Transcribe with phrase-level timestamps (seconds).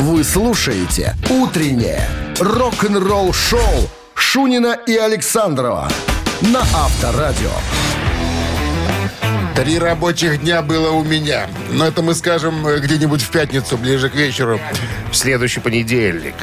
[0.00, 3.60] Вы слушаете «Утреннее рок-н-ролл-шоу»
[4.14, 5.90] Шунина и Александрова
[6.40, 7.50] на Авторадио.
[9.54, 11.48] Три рабочих дня было у меня.
[11.72, 14.58] Но это мы скажем э, где-нибудь в пятницу, ближе к вечеру.
[15.10, 16.34] В следующий понедельник.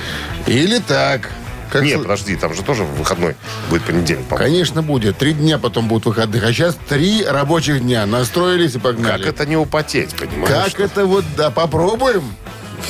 [0.46, 1.28] Или так.
[1.72, 3.36] Как Нет, с- подожди, там же тоже выходной
[3.72, 4.52] будет понедельник, по-моему.
[4.52, 5.18] Конечно, будет.
[5.18, 6.44] Три дня потом будут выходных.
[6.44, 8.06] А сейчас три рабочих дня.
[8.06, 9.24] Настроились и погнали.
[9.24, 10.74] Как это не употеть, понимаешь?
[10.74, 12.24] Как это вот, да, попробуем.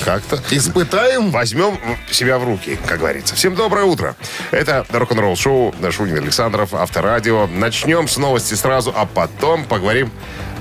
[0.03, 0.41] Как-то.
[0.51, 1.31] Испытаем.
[1.31, 1.77] Возьмем
[2.11, 3.35] себя в руки, как говорится.
[3.35, 4.15] Всем доброе утро.
[4.51, 7.47] Это рок-н-ролл шоу Шунин Александров, Авторадио.
[7.47, 10.11] Начнем с новости сразу, а потом поговорим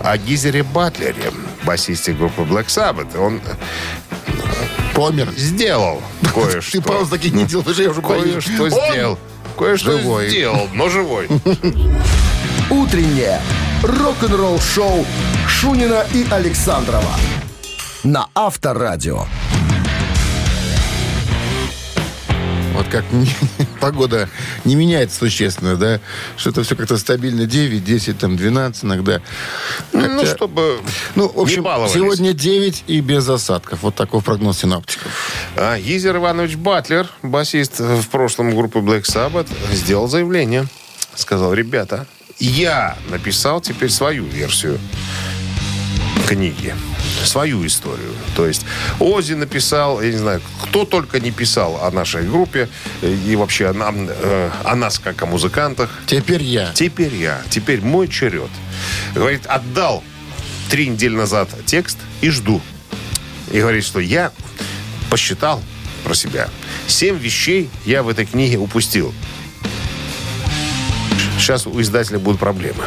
[0.02, 1.32] о Гизере Батлере,
[1.64, 3.18] басисте группы Black Sabbath.
[3.18, 3.40] Он
[4.94, 5.28] Помер.
[5.36, 6.82] сделал Ты кое-что.
[6.82, 8.44] пауз таки не делал, я уже боюсь.
[8.44, 9.18] Кое-что сделал.
[9.58, 10.28] Кое-что живой.
[10.28, 11.28] сделал, но живой.
[12.68, 13.40] «Утреннее
[13.82, 15.06] рок-н-ролл-шоу»
[15.48, 17.10] Шунина и Александрова
[18.06, 19.26] на Авторадио.
[22.72, 23.04] Вот как
[23.80, 24.28] погода
[24.64, 25.98] не меняется существенно, да?
[26.36, 29.20] Что-то все как-то стабильно 9, 10, там 12 иногда.
[29.92, 30.80] Ну, Хотя- чтобы
[31.16, 33.82] Ну, в общем, не сегодня 9 и без осадков.
[33.82, 35.10] Вот такой прогноз синоптиков.
[35.56, 40.66] А Гизер Иванович Батлер, басист в прошлом группы Black Sabbath, сделал заявление.
[41.14, 42.06] Сказал, ребята,
[42.38, 44.78] я написал теперь свою версию
[46.26, 46.74] книги.
[47.24, 48.12] Свою историю.
[48.34, 48.64] То есть
[48.98, 52.68] Ози написал, я не знаю, кто только не писал о нашей группе
[53.02, 55.90] э, и вообще о, нам, э, о нас как о музыкантах.
[56.06, 56.72] Теперь я.
[56.72, 58.50] Теперь я, теперь мой черед.
[59.14, 60.02] Говорит, отдал
[60.70, 62.60] три недели назад текст и жду.
[63.52, 64.32] И говорит, что я
[65.10, 65.62] посчитал
[66.04, 66.48] про себя.
[66.86, 69.14] Семь вещей я в этой книге упустил.
[71.38, 72.84] Сейчас у издателя будут проблемы.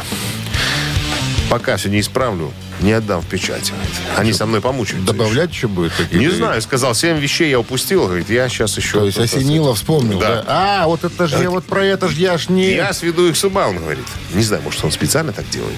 [1.50, 3.72] Пока все не исправлю, не отдам в печать.
[4.16, 5.12] Они со мной помучаются.
[5.12, 6.04] Добавлять еще будет еще.
[6.04, 6.24] какие-то?
[6.24, 8.06] Не знаю, сказал, семь вещей я упустил.
[8.06, 9.00] Говорит, я сейчас еще...
[9.00, 10.42] То есть осенило, вспомнил, Да.
[10.42, 10.44] да?
[10.46, 12.74] А, вот это же я вот про это же я ж не...
[12.74, 14.06] Я сведу их с ума, он говорит.
[14.32, 15.76] Не знаю, может, он специально так делает.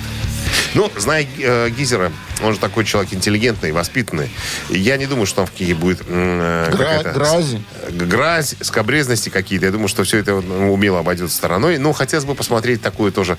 [0.74, 4.30] Ну, зная э, Гизера, он же такой человек интеллигентный, воспитанный.
[4.70, 7.62] Я не думаю, что там в Киеве будет э, Гра- грази.
[7.91, 9.66] гразь, скобрезности какие-то.
[9.66, 11.78] Я думаю, что все это ну, умело обойдется стороной.
[11.78, 13.36] Ну, хотелось бы посмотреть такую тоже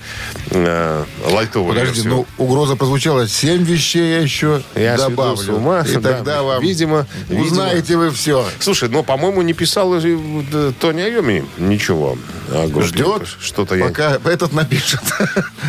[0.50, 2.12] э, лайтовую Подожди, версию.
[2.14, 3.28] ну угроза прозвучала.
[3.28, 5.36] Семь вещей я еще Я добавлю.
[5.36, 6.12] с ума, И да.
[6.14, 6.62] тогда вам...
[6.62, 7.44] Видимо, видимо.
[7.44, 8.46] Узнаете вы все.
[8.60, 12.16] Слушай, ну, по-моему, не писал э, Тони Айоми ничего.
[12.48, 12.82] группе.
[12.82, 13.86] Ждет, Что-то я...
[13.86, 15.00] пока этот напишет.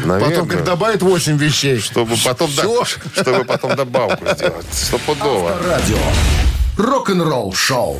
[0.04, 0.30] Наверное.
[0.36, 1.80] Потом, как добавит 8 вещей.
[1.80, 2.86] Чтобы потом, да- Всё.
[3.26, 4.66] Чтобы потом добавку сделать.
[4.72, 5.58] Стопудово.
[5.68, 5.98] Радио.
[6.78, 7.98] Рок-н-ролл-шоу.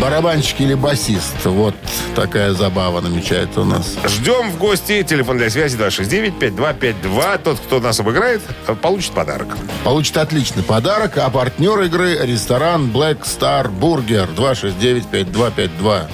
[0.00, 1.34] Барабанщик или басист.
[1.44, 1.74] Вот
[2.14, 3.96] такая забава намечается у нас.
[4.06, 5.02] Ждем в гости.
[5.02, 7.40] Телефон для связи 269-5252.
[7.42, 8.40] Тот, кто нас обыграет,
[8.80, 9.56] получит подарок.
[9.82, 11.18] Получит отличный подарок.
[11.18, 16.08] А партнер игры ресторан Black Star Burger 269-5252.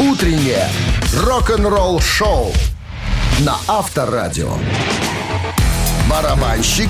[0.00, 0.68] «Утреннее
[1.24, 2.52] рок-н-ролл-шоу»
[3.44, 4.50] на Авторадио.
[6.10, 6.88] Барабанщик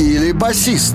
[0.00, 0.94] или басист?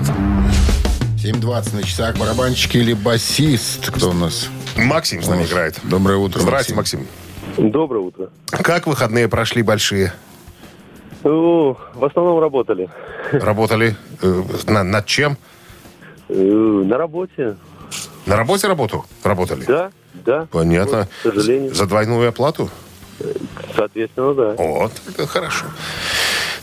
[1.22, 2.16] 7.20 на часах.
[2.18, 3.90] Барабанщик или басист.
[3.90, 4.48] Кто у нас?
[4.76, 5.78] Максим с нами играет.
[5.84, 7.06] Доброе утро, Здрасте, Максим.
[7.56, 8.30] Доброе утро.
[8.50, 10.12] Как выходные прошли большие?
[11.24, 12.88] Ну, в основном работали.
[13.32, 15.36] Работали э, на- над чем?
[16.28, 17.56] Э, На работе.
[18.26, 19.04] На работе работу?
[19.22, 19.64] Работали?
[19.64, 20.46] Да, да.
[20.50, 20.98] Понятно.
[20.98, 21.74] Вот, к сожалению.
[21.74, 22.70] За двойную оплату?
[23.74, 24.54] Соответственно, да.
[24.58, 25.66] Вот, это хорошо.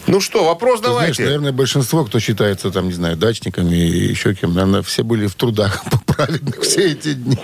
[0.07, 1.23] Ну что, вопрос Ты знаешь, давайте.
[1.25, 5.35] наверное, большинство, кто считается, там, не знаю, дачниками и еще кем, наверное, все были в
[5.35, 7.37] трудах праведных все эти дни.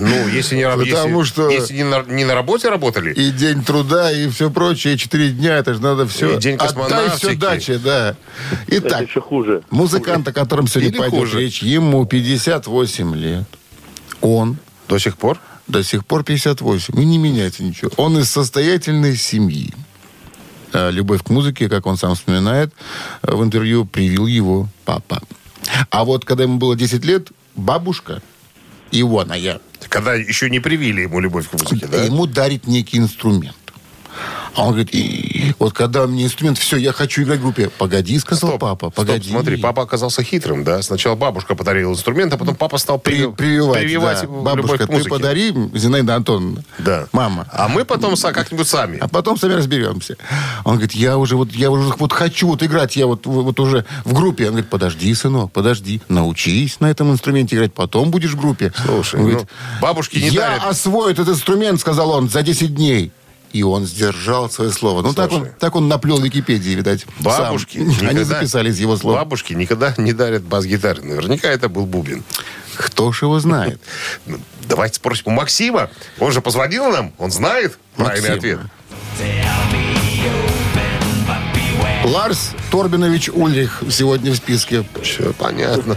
[0.00, 3.64] Ну, если не, Потому если, что- если не, на, не на работе работали, И день
[3.64, 6.36] труда, и все прочее, и четыре дня, это же надо все.
[6.36, 8.16] И день Отдай все даче, да.
[8.68, 9.62] Это Итак, еще хуже.
[9.70, 11.40] музыкант, о котором сегодня Или пойдет хуже.
[11.40, 13.44] речь, ему 58 лет.
[14.20, 14.56] Он
[14.88, 17.90] до сих пор, до сих пор 58, и не меняется ничего.
[17.96, 19.72] Он из состоятельной семьи.
[20.72, 22.72] Э, Любовь к музыке, как он сам вспоминает,
[23.22, 25.22] э, в интервью привил его папа.
[25.90, 28.22] А вот когда ему было 10 лет, бабушка,
[28.90, 32.04] Ионая, когда еще не привили ему любовь к музыке, да?
[32.04, 33.56] ему дарит некий инструмент.
[34.54, 37.70] А он говорит, «И, вот когда мне инструмент, все, я хочу играть в группе.
[37.78, 39.30] Погоди, сказал Стоп, папа, стоп, погоди.
[39.30, 40.82] смотри, папа оказался хитрым, да?
[40.82, 44.26] Сначала бабушка подарила инструмент, а потом папа стал При- при- прививать, прививать да.
[44.28, 46.64] Бабушка, ты подари, Зинаида Антоновна.
[46.78, 47.06] Да.
[47.12, 47.46] Мама.
[47.52, 48.98] А мы потом как-нибудь сами.
[49.00, 50.16] А потом сами разберемся.
[50.64, 53.84] Он говорит, я уже вот, я уже вот хочу вот играть, я вот, вот уже
[54.04, 54.44] в группе.
[54.44, 58.72] Он говорит, подожди, сынок, подожди, научись на этом инструменте играть, потом будешь в группе.
[58.84, 59.46] Слушай, Он ну,
[59.80, 60.64] бабушки не я дарят.
[60.64, 63.12] освою этот инструмент, сказал он, за 10 дней.
[63.54, 65.00] И он сдержал свое слово.
[65.02, 67.06] Ну, так он, так он наплел Википедии, видать.
[67.20, 67.86] Бабушки сам.
[68.00, 69.14] Они никогда- записали из его слов.
[69.14, 71.02] Бабушки никогда не дарят бас-гитары.
[71.02, 72.24] Наверняка это был бубен.
[72.76, 73.80] Кто ж его знает?
[74.26, 75.88] Ну, Давайте спросим у Максима.
[76.18, 78.58] Он же позвонил нам, он знает правильный ответ.
[82.04, 84.84] Ларс Торбинович Ульрих сегодня в списке.
[85.00, 85.96] Все понятно.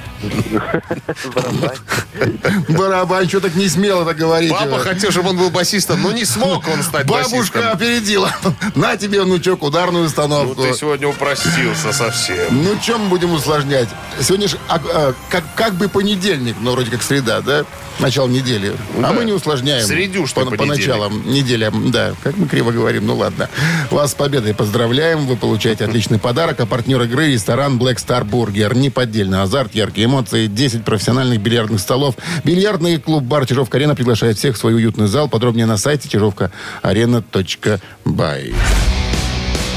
[2.70, 4.52] Барабан, что так не смело так говорить.
[4.52, 7.72] Папа хотел, чтобы он был басистом, но не смог он стать Бабушка басистом.
[7.72, 8.32] опередила.
[8.76, 10.62] На тебе, внучок, ударную Ну, установку.
[10.62, 12.38] ты сегодня упростился совсем.
[12.52, 13.90] Ну, чем мы будем усложнять?
[14.22, 17.66] Сегодня же а, а, как, как бы понедельник, но вроде как среда, да?
[18.00, 18.76] Начало недели.
[19.04, 19.84] а мы не усложняем.
[19.84, 21.72] Средюшный по, по началам недели.
[21.90, 23.50] Да, как мы криво говорим, ну ладно.
[23.90, 25.26] Вас с победой поздравляем.
[25.26, 26.60] Вы получаете отличный подарок.
[26.68, 28.76] Партнер игры ресторан Black Star Burger.
[28.76, 32.16] Неподдельный азарт, яркие эмоции, 10 профессиональных бильярдных столов.
[32.44, 35.30] Бильярдный клуб-бар Чижовка-Арена приглашает всех в свой уютный зал.
[35.30, 38.54] Подробнее на сайте чижовка-арена.бай.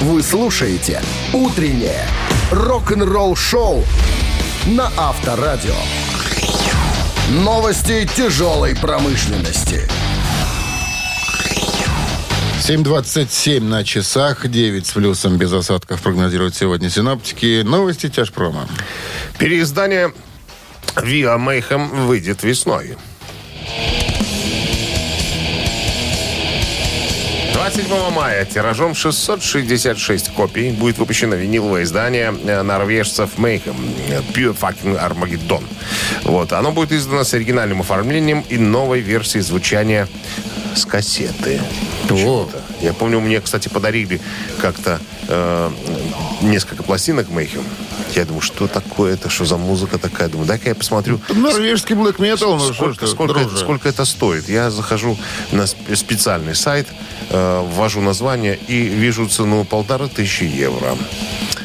[0.01, 1.01] Вы слушаете
[1.33, 2.09] «Утреннее
[2.51, 3.85] рок-н-ролл-шоу»
[4.67, 5.77] на Авторадио.
[7.45, 9.89] Новости тяжелой промышленности.
[12.61, 17.63] 7.27 на часах, 9 с плюсом без осадков прогнозируют сегодня синоптики.
[17.63, 18.69] Новости тяжпрома.
[19.39, 20.13] Переиздание
[20.97, 22.97] Via Mayhem выйдет весной.
[27.61, 33.77] 27 мая тиражом 666 копий будет выпущено виниловое издание э, норвежцев Mayhem
[34.09, 35.63] э, Pure Fucking Armageddon.
[36.23, 36.55] Вот.
[36.55, 40.09] Оно будет издано с оригинальным оформлением и новой версией звучания
[40.75, 41.61] с кассеты.
[42.09, 42.63] Почему-то.
[42.81, 44.23] Я помню, мне, кстати, подарили
[44.63, 44.99] как-то
[45.31, 45.71] э,
[46.43, 47.65] несколько пластинок Mayhem.
[48.15, 50.29] Я думаю, что такое это, что за музыка такая?
[50.29, 51.21] Думаю, дай-ка я посмотрю.
[51.29, 53.57] Норвежский блэк метал, ну Сколько, сколько, друже.
[53.59, 54.49] сколько это стоит?
[54.49, 55.17] Я захожу
[55.53, 56.89] на сп- специальный сайт,
[57.31, 60.97] э, ввожу название и вижу цену полторы тысячи евро.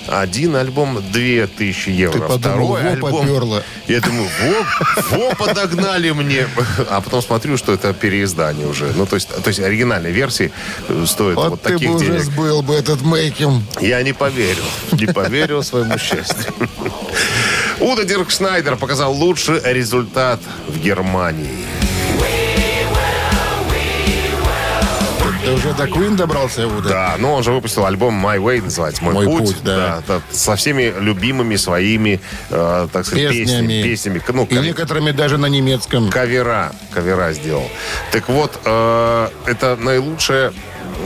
[0.07, 2.13] Один альбом две тысячи евро.
[2.13, 3.11] Ты подумал, Второй во, альбом...
[3.21, 3.63] поперло.
[3.87, 6.47] Я думаю, во, во, подогнали мне.
[6.89, 8.91] А потом смотрю, что это переиздание уже.
[8.95, 10.51] Ну, то есть, то есть оригинальной версии
[10.87, 12.21] э, стоит вот, Вот, ты таких бы уже денег.
[12.21, 13.63] сбыл бы этот мейкинг.
[13.81, 14.65] Я не поверил.
[14.91, 16.53] Не поверил своему счастью.
[17.79, 21.64] Уда Дирк Шнайдер показал лучший результат в Германии.
[25.45, 26.89] Ты уже до Queen добрался, Иуда?
[26.89, 29.45] Да, но он же выпустил альбом My Way, называется «Мой, «Мой путь».
[29.45, 30.01] путь», да.
[30.07, 32.19] да, со всеми любимыми своими,
[32.49, 33.83] э, так сказать, Песнями.
[33.83, 34.19] песнями.
[34.19, 34.21] песнями.
[34.29, 36.09] Ну, И некоторыми даже на немецком.
[36.09, 37.69] кавера, кавера сделал.
[38.11, 40.51] Так вот, э, это наилучшее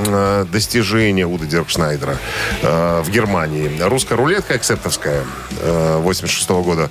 [0.08, 2.18] э, достижение Уда Диркшнайдера
[2.62, 3.78] э, в Германии.
[3.82, 5.26] Русская рулетка эксептовская
[5.60, 6.90] э, 86 года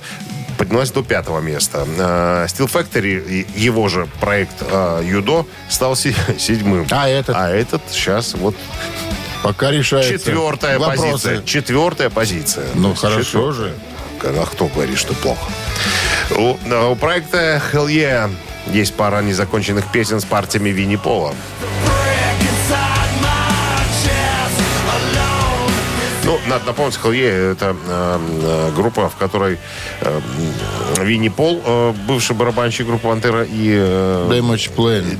[0.59, 1.87] поднялась до пятого места.
[1.97, 5.95] Э, Steel Factory, его же проект э, Юдо, стал
[6.37, 6.85] седьмым.
[6.91, 7.35] А этот?
[7.35, 8.55] А этот сейчас вот
[9.41, 10.11] Пока решается.
[10.11, 11.11] четвертая Вопросы.
[11.11, 11.43] позиция.
[11.43, 12.65] Четвертая позиция.
[12.75, 13.73] Ну, хорошо четвертая.
[14.21, 15.49] А кто говорит, что плохо?
[16.35, 16.57] У,
[16.91, 18.29] у проекта Hell Yeah
[18.67, 21.33] есть пара незаконченных песен с партиями Винни Пола.
[26.29, 29.57] Ну, надо напомнить, Yeah это э, э, группа, в которой
[30.01, 30.19] э,
[31.01, 35.17] Винни Пол, э, бывший барабанщик группы Пантера, и, э, Damage Plan.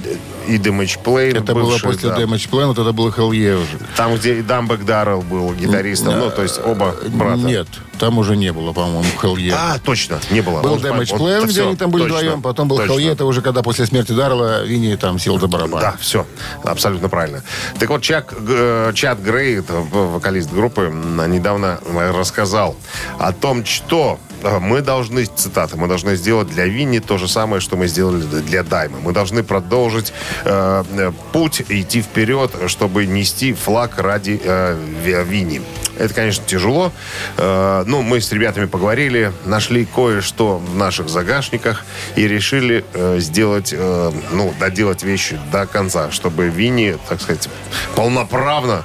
[0.47, 1.39] и Damage Plane.
[1.39, 2.17] Это было бывший, после да.
[2.19, 3.79] Damage Plan, вот это было Yeah уже.
[3.97, 7.41] Там, где и Дамбек Даррелл был гитаристом, ну, то есть оба брата.
[7.41, 7.67] Нет,
[8.00, 9.04] там уже не было, по-моему,
[9.40, 9.54] Yeah.
[9.56, 10.62] А, точно, не было.
[10.62, 13.10] Был Damage Plan, где они там были точно, вдвоем, потом был точно.
[13.10, 15.82] Это уже когда после смерти Даррелла Винни там сел за барабан.
[15.82, 16.25] Да, все,
[16.63, 17.44] абсолютно правильно.
[17.79, 20.91] Так вот, Чак, э, Чат Грей, вокалист группы,
[21.27, 21.79] недавно
[22.13, 22.75] рассказал
[23.20, 27.62] о том, что э, мы должны, цитата, мы должны сделать для Винни то же самое,
[27.62, 29.00] что мы сделали для Даймы.
[29.01, 30.13] Мы должны продолжить
[30.46, 35.62] э, э, путь, идти вперед, чтобы нести флаг ради э, Ви- Винни.
[36.00, 36.91] Это, конечно, тяжело.
[37.38, 43.74] Э, ну, мы с ребятами поговорили, нашли кое-что в наших загашниках и решили э, сделать,
[43.77, 47.50] э, ну, доделать вещи до конца, чтобы Винни, так сказать,
[47.96, 48.84] полноправно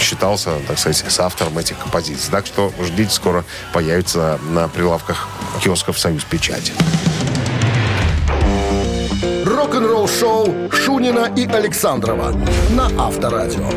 [0.00, 2.30] считался, так сказать, с автором этих композиций.
[2.30, 3.44] Так что ждите, скоро
[3.74, 5.28] появится на прилавках
[5.62, 6.72] киосков «Союз Печати».
[9.44, 12.32] Рок-н-ролл-шоу Шунина и Александрова
[12.70, 13.68] на Авторадио.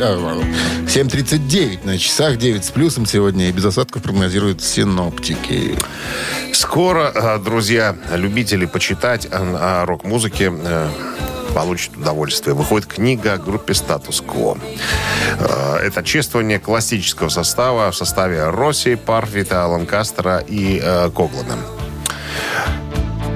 [0.00, 3.48] 7.39 на часах, 9 с плюсом сегодня.
[3.48, 5.76] И без осадков прогнозируют синоптики.
[6.54, 10.88] Скоро, э, друзья, любители почитать о, рок-музыке э,
[11.54, 12.54] получат удовольствие.
[12.54, 14.56] Выходит книга о группе «Статус Кво».
[15.38, 21.58] Э, Это чествование классического состава в составе Росси, Парфита, Ланкастера и э, Коглана.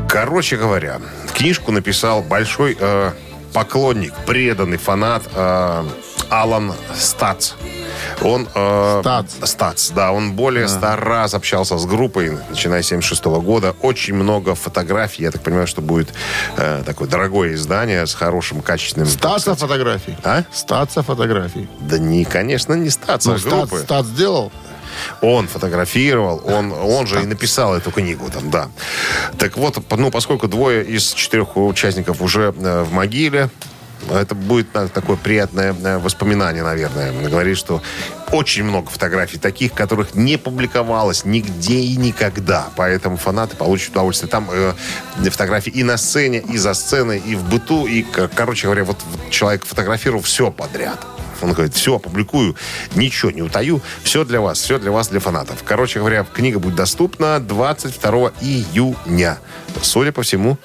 [0.09, 1.01] Короче говоря,
[1.35, 3.11] книжку написал большой э,
[3.53, 5.85] поклонник, преданный фанат э,
[6.31, 7.53] Алан Стац.
[8.23, 9.33] Он, э, Стац.
[9.51, 13.75] Стац, да, он более ста раз общался с группой, начиная с 76 года.
[13.81, 15.23] Очень много фотографий.
[15.23, 16.13] Я так понимаю, что будет
[16.57, 19.09] э, такое дорогое издание с хорошим, качественным...
[19.09, 20.17] Стаца фотографий.
[20.23, 20.45] А?
[20.53, 21.69] Стаца фотографий.
[21.81, 23.79] Да не, конечно, не Стац, а Ну, стац, группы.
[23.79, 24.53] стац сделал?
[25.21, 28.69] Он фотографировал, он, он же и написал эту книгу там, да.
[29.39, 33.51] Так вот, ну, поскольку двое из четырех участников уже э, в могиле,
[34.11, 37.13] это будет такое приятное э, воспоминание, наверное.
[37.29, 37.83] Говорит, что
[38.33, 42.69] очень много фотографий таких, которых не публиковалось нигде и никогда.
[42.77, 44.31] Поэтому фанаты получат удовольствие.
[44.31, 44.75] Там э,
[45.31, 47.87] фотографии и на сцене, и за сценой, и в быту.
[47.87, 48.03] И,
[48.35, 48.99] короче говоря, вот
[49.31, 50.99] человек фотографировал все подряд.
[51.43, 52.57] Он говорит, все, опубликую,
[52.95, 55.63] ничего не утаю, все для вас, все для вас, для фанатов.
[55.65, 59.39] Короче говоря, книга будет доступна 22 июня,
[59.83, 60.59] судя по всему,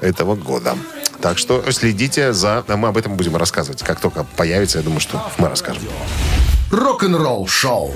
[0.00, 0.76] этого года.
[1.20, 2.64] Так что следите за...
[2.66, 3.82] Мы об этом будем рассказывать.
[3.82, 5.82] Как только появится, я думаю, что мы расскажем.
[6.70, 7.94] Рок-н-ролл шоу.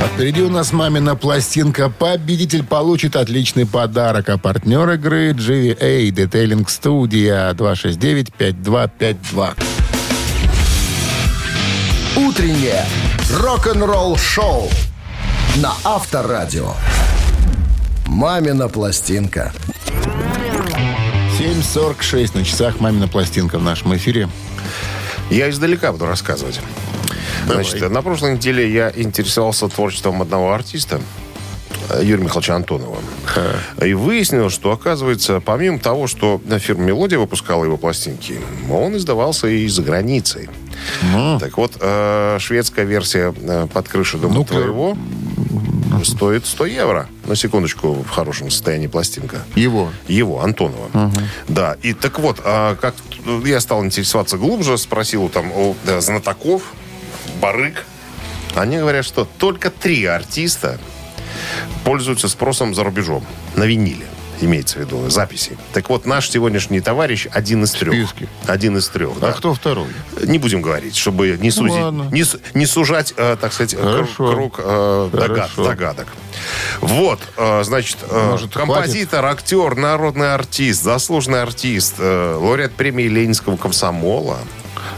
[0.00, 1.90] А впереди у нас мамина пластинка.
[1.90, 4.28] Победитель получит отличный подарок.
[4.28, 9.56] А партнер игры GVA Detailing Studio 269-5252.
[12.16, 12.84] Утреннее
[13.32, 14.70] рок-н-ролл шоу
[15.56, 16.74] на Авторадио.
[18.06, 19.52] Мамина пластинка.
[21.38, 24.28] 7.46 на часах мамина пластинка в нашем эфире.
[25.30, 26.60] Я издалека буду рассказывать.
[27.46, 31.00] Значит, на прошлой неделе я интересовался творчеством одного артиста,
[31.90, 32.98] э, Юрия Михайловича Антонова.
[33.84, 39.68] И выяснилось, что, оказывается, помимо того, что фирма «Мелодия» выпускала его пластинки, он издавался и
[39.68, 40.50] за границей.
[41.38, 44.54] Так вот, э, шведская версия э, «Под крышей дома Ну-ка.
[44.54, 44.98] твоего»
[46.04, 47.08] стоит 100 евро.
[47.26, 49.44] На секундочку, в хорошем состоянии пластинка.
[49.54, 49.90] Его.
[50.06, 51.12] Его, Антонова.
[51.48, 52.94] Да, и так вот, а как
[53.44, 56.72] я стал интересоваться глубже, спросил там у э, знатоков,
[57.40, 57.84] барык.
[58.54, 60.78] Они говорят, что только три артиста
[61.84, 63.24] пользуются спросом за рубежом.
[63.56, 64.06] На виниле,
[64.40, 65.56] имеется в виду, записи.
[65.72, 67.94] Так вот, наш сегодняшний товарищ один из трех.
[68.08, 68.28] списке.
[68.46, 69.32] Один из трех, А да.
[69.32, 69.88] кто второй?
[70.24, 72.08] Не будем говорить, чтобы не, сузить, ладно.
[72.12, 74.32] не, не сужать, э, так сказать, круг, Хорошо.
[74.32, 76.06] круг, э, догад- догадок.
[76.80, 83.56] Вот, э, значит, э, Может, композитор, актер, народный артист, заслуженный артист, э, лауреат премии Ленинского
[83.56, 84.38] комсомола,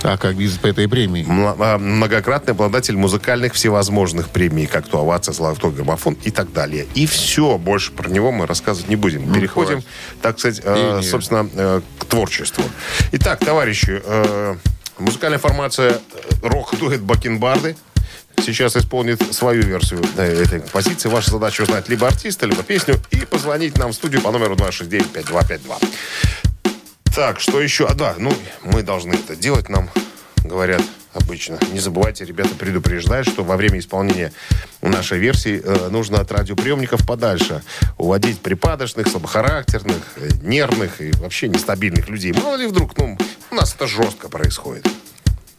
[0.03, 1.25] А как без по этой премии?
[1.27, 6.87] э, многократный обладатель музыкальных всевозможных премий, как то овация, золотой граммофон и так далее.
[6.95, 9.33] И все, больше про него мы рассказывать не будем.
[9.33, 9.89] Переходим, хватит.
[10.23, 12.65] так сказать, э, собственно, э, к творчеству.
[13.13, 14.57] Итак, товарищи, э,
[14.99, 15.99] музыкальная формация э,
[16.43, 17.77] рок-дуэт Бакенбарды
[18.43, 21.09] сейчас исполнит свою версию э, этой композиции.
[21.09, 25.61] Ваша задача узнать либо артиста, либо песню и позвонить нам в студию по номеру 269-5252.
[27.15, 27.87] Так, что еще?
[27.87, 29.91] А, да, ну, мы должны это делать, нам
[30.45, 31.59] говорят обычно.
[31.73, 34.33] Не забывайте, ребята, предупреждать, что во время исполнения
[34.81, 37.63] нашей версии э, нужно от радиоприемников подальше
[37.99, 42.33] уводить припадочных, слабохарактерных, э, нервных и вообще нестабильных людей.
[42.33, 43.19] Мало ли вдруг, ну,
[43.51, 44.87] у нас это жестко происходит.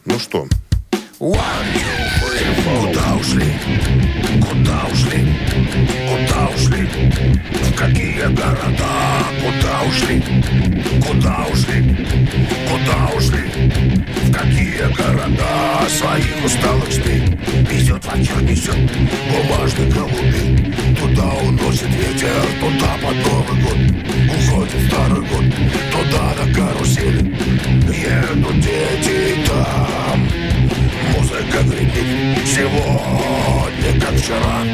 [0.04, 0.48] Ну что,
[1.22, 3.54] Куда ушли?
[4.40, 5.24] Куда ушли?
[6.08, 6.88] Куда ушли?
[7.62, 8.90] В какие города?
[9.40, 10.20] Куда ушли?
[11.06, 11.96] Куда ушли?
[12.68, 13.44] Куда ушли?
[14.24, 15.86] В какие города?
[15.88, 17.22] Своих усталых спит
[17.70, 18.90] Везет ветер, несет
[19.30, 23.78] бумажный голуби Туда уносит ветер, туда под Новый год
[24.28, 25.44] Уходит старый год,
[25.92, 27.32] туда на карусели
[27.86, 30.01] Едут дети там
[31.22, 34.64] Музыка гремит сегодня, как вчера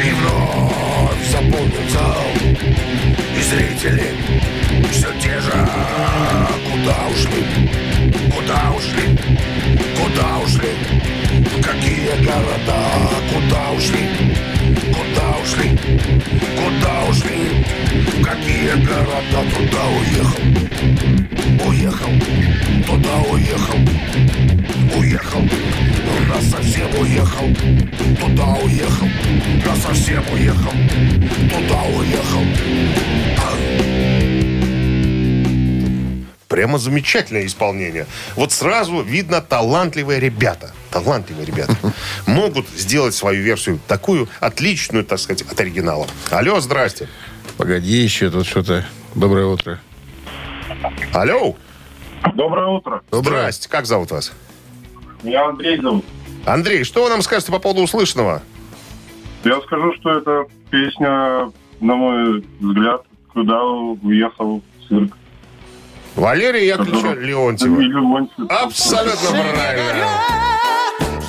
[0.00, 2.26] И вновь заполнит зал
[3.36, 4.14] И зрители
[4.92, 5.50] все те же
[6.70, 7.42] Куда ушли?
[8.30, 9.18] Куда ушли?
[9.98, 10.70] Куда ушли?
[11.40, 12.78] В какие города?
[13.34, 14.04] Куда ушли?
[14.92, 15.76] Куда ушли?
[16.54, 17.38] Куда ушли?
[18.06, 19.40] В какие города?
[19.56, 20.42] Туда уехал
[21.66, 22.12] Уехал
[22.86, 24.51] Туда уехал
[24.96, 25.42] Уехал,
[26.28, 27.48] нас совсем уехал,
[28.20, 29.08] туда уехал,
[29.66, 30.72] нас совсем уехал,
[31.50, 32.42] туда уехал.
[36.52, 38.06] прямо замечательное исполнение.
[38.36, 40.72] Вот сразу видно талантливые ребята.
[40.90, 41.74] Талантливые ребята.
[42.26, 46.06] Могут сделать свою версию такую отличную, так сказать, от оригинала.
[46.30, 47.08] Алло, здрасте.
[47.56, 48.84] Погоди еще, тут что-то...
[49.14, 49.80] Доброе утро.
[51.14, 51.56] Алло.
[52.34, 53.02] Доброе утро.
[53.10, 53.70] Здрасте.
[53.70, 54.32] Как зовут вас?
[55.22, 56.04] Меня Андрей зовут.
[56.46, 58.42] Андрей, что вы нам скажете по поводу услышанного?
[59.44, 63.02] Я скажу, что это песня на мой взгляд,
[63.32, 65.16] куда уехал цирк.
[66.14, 67.80] Валерия Яковлевича Леонтьева.
[67.80, 68.50] Леонтьев.
[68.50, 70.06] Абсолютно правильно.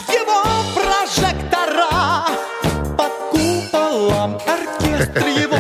[0.10, 0.44] Его
[0.76, 2.26] прожектора
[2.98, 5.53] под куполом оркестр его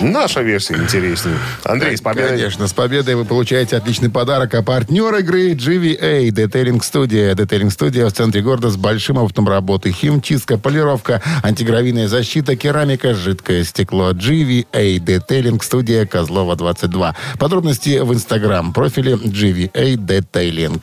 [0.00, 0.10] не.
[0.10, 1.36] Наша версия интереснее.
[1.64, 2.30] Андрей, с победой.
[2.30, 4.54] Конечно, с победой вы получаете отличный подарок.
[4.54, 7.34] А партнер игры GVA Detailing Studio.
[7.34, 9.92] Detailing Studio в центре города с большим опытом работы.
[9.92, 14.12] Химчистка, полировка, антигравийная защита, керамика, жидкое стекло.
[14.12, 17.14] GVA Detailing Studio Козлова 22.
[17.38, 20.82] Подробности в инстаграм профиле GVA Detailing.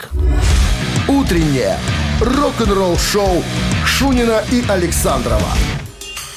[1.07, 1.77] Утреннее
[2.21, 3.43] рок-н-ролл-шоу
[3.85, 5.53] Шунина и Александрова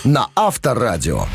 [0.04, 1.26] на Авторадио.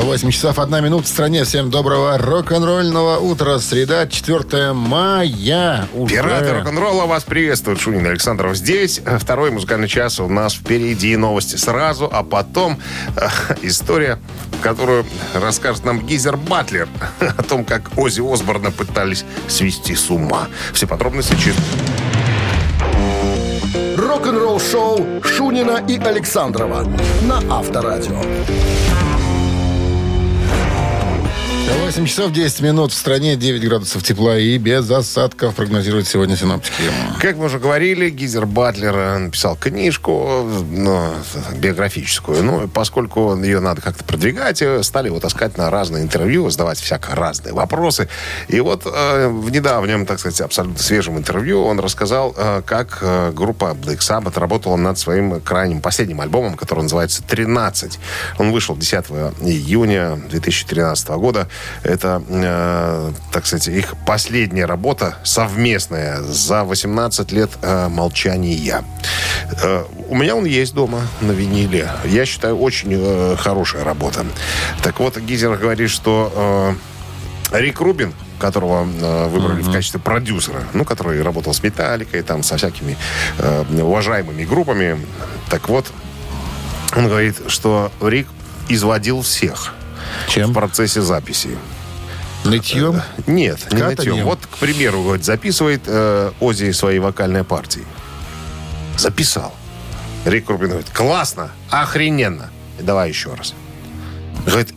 [0.00, 1.44] 8 часов 1 минута в стране.
[1.44, 3.58] Всем доброго рок-н-ролльного утра.
[3.58, 5.86] Среда, 4 мая.
[5.92, 6.14] Уже.
[6.14, 7.78] Пираты рок-н-ролла вас приветствуют.
[7.78, 9.02] Шунин Александров здесь.
[9.18, 11.14] Второй музыкальный час у нас впереди.
[11.16, 12.78] Новости сразу, а потом
[13.16, 13.28] э,
[13.62, 14.18] история,
[14.62, 16.88] которую расскажет нам Гизер Батлер
[17.20, 20.48] о том, как Ози Осборна пытались свести с ума.
[20.72, 21.56] Все подробности через...
[23.98, 26.86] Рок-н-ролл-шоу Шунина и Александрова
[27.22, 28.22] на Авторадио.
[31.80, 36.74] 8 часов 10 минут в стране, 9 градусов тепла и без осадков прогнозируют сегодня синоптики.
[37.20, 41.12] Как мы уже говорили, Гизер Батлер написал книжку ну,
[41.56, 42.42] биографическую.
[42.42, 47.14] Ну, поскольку ее надо как-то продвигать, э, стали его таскать на разные интервью, задавать всяко
[47.14, 48.08] разные вопросы.
[48.48, 53.32] И вот э, в недавнем, так сказать, абсолютно свежем интервью он рассказал, э, как э,
[53.32, 57.98] группа Black Sabbath работала над своим крайним последним альбомом, который называется «13».
[58.38, 59.04] Он вышел 10
[59.42, 61.48] июня 2013 года.
[61.82, 68.84] Это, э, так сказать, их последняя работа совместная за 18 лет э, молчания.
[69.62, 71.90] Э, у меня он есть дома на виниле.
[72.04, 74.24] Я считаю, очень э, хорошая работа.
[74.82, 76.76] Так вот, Гизер говорит, что
[77.52, 82.42] э, Рик Рубин, которого э, выбрали в качестве продюсера, ну, который работал с Металликой, там,
[82.42, 82.96] со всякими
[83.38, 84.98] э, уважаемыми группами.
[85.50, 85.86] Так вот,
[86.96, 88.28] он говорит, что Рик
[88.68, 89.74] изводил всех
[90.28, 90.50] Чем?
[90.50, 91.50] в процессе записи.
[92.44, 93.00] Нытьем?
[93.26, 93.96] Нет, не Катаньем?
[94.14, 94.24] нытьем.
[94.24, 97.84] Вот, к примеру, говорит, записывает э, Ози свои вокальные партии.
[98.98, 99.54] Записал.
[100.24, 102.50] Рик Рубин говорит, классно, охрененно.
[102.80, 103.54] Давай еще раз.
[104.44, 104.72] Говорит,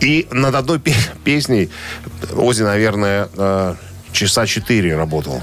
[0.00, 0.94] и над одной пе-
[1.24, 1.70] песней
[2.34, 3.74] Ози, наверное, э,
[4.12, 5.42] часа четыре работал.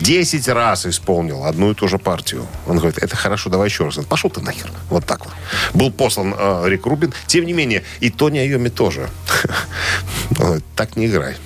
[0.00, 2.46] Десять раз исполнил одну и ту же партию.
[2.66, 3.98] Он говорит, это хорошо, давай еще раз.
[3.98, 4.70] Он, Пошел ты нахер.
[4.88, 5.34] Вот так вот.
[5.74, 7.12] Был послан э, Рик Рубин.
[7.26, 9.08] Тем не менее, и Тони Айоми тоже.
[10.38, 11.36] Он говорит, так не играй.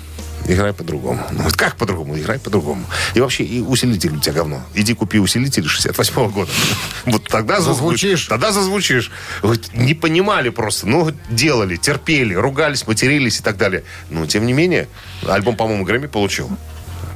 [0.47, 1.21] Играй по-другому.
[1.31, 2.17] Ну, вот как по-другому?
[2.17, 2.85] Играй по-другому.
[3.15, 4.61] И вообще, и усилитель у тебя говно.
[4.75, 6.51] Иди купи усилитель 68 года.
[7.05, 8.01] Вот тогда Зазвучишь.
[8.01, 8.27] зазвучишь.
[8.27, 9.11] Тогда зазвучишь.
[9.41, 10.87] Вот не понимали просто.
[10.87, 13.83] Ну, делали, терпели, ругались, матерились и так далее.
[14.09, 14.87] Но, тем не менее,
[15.27, 16.49] альбом, по-моему, Грэмми получил.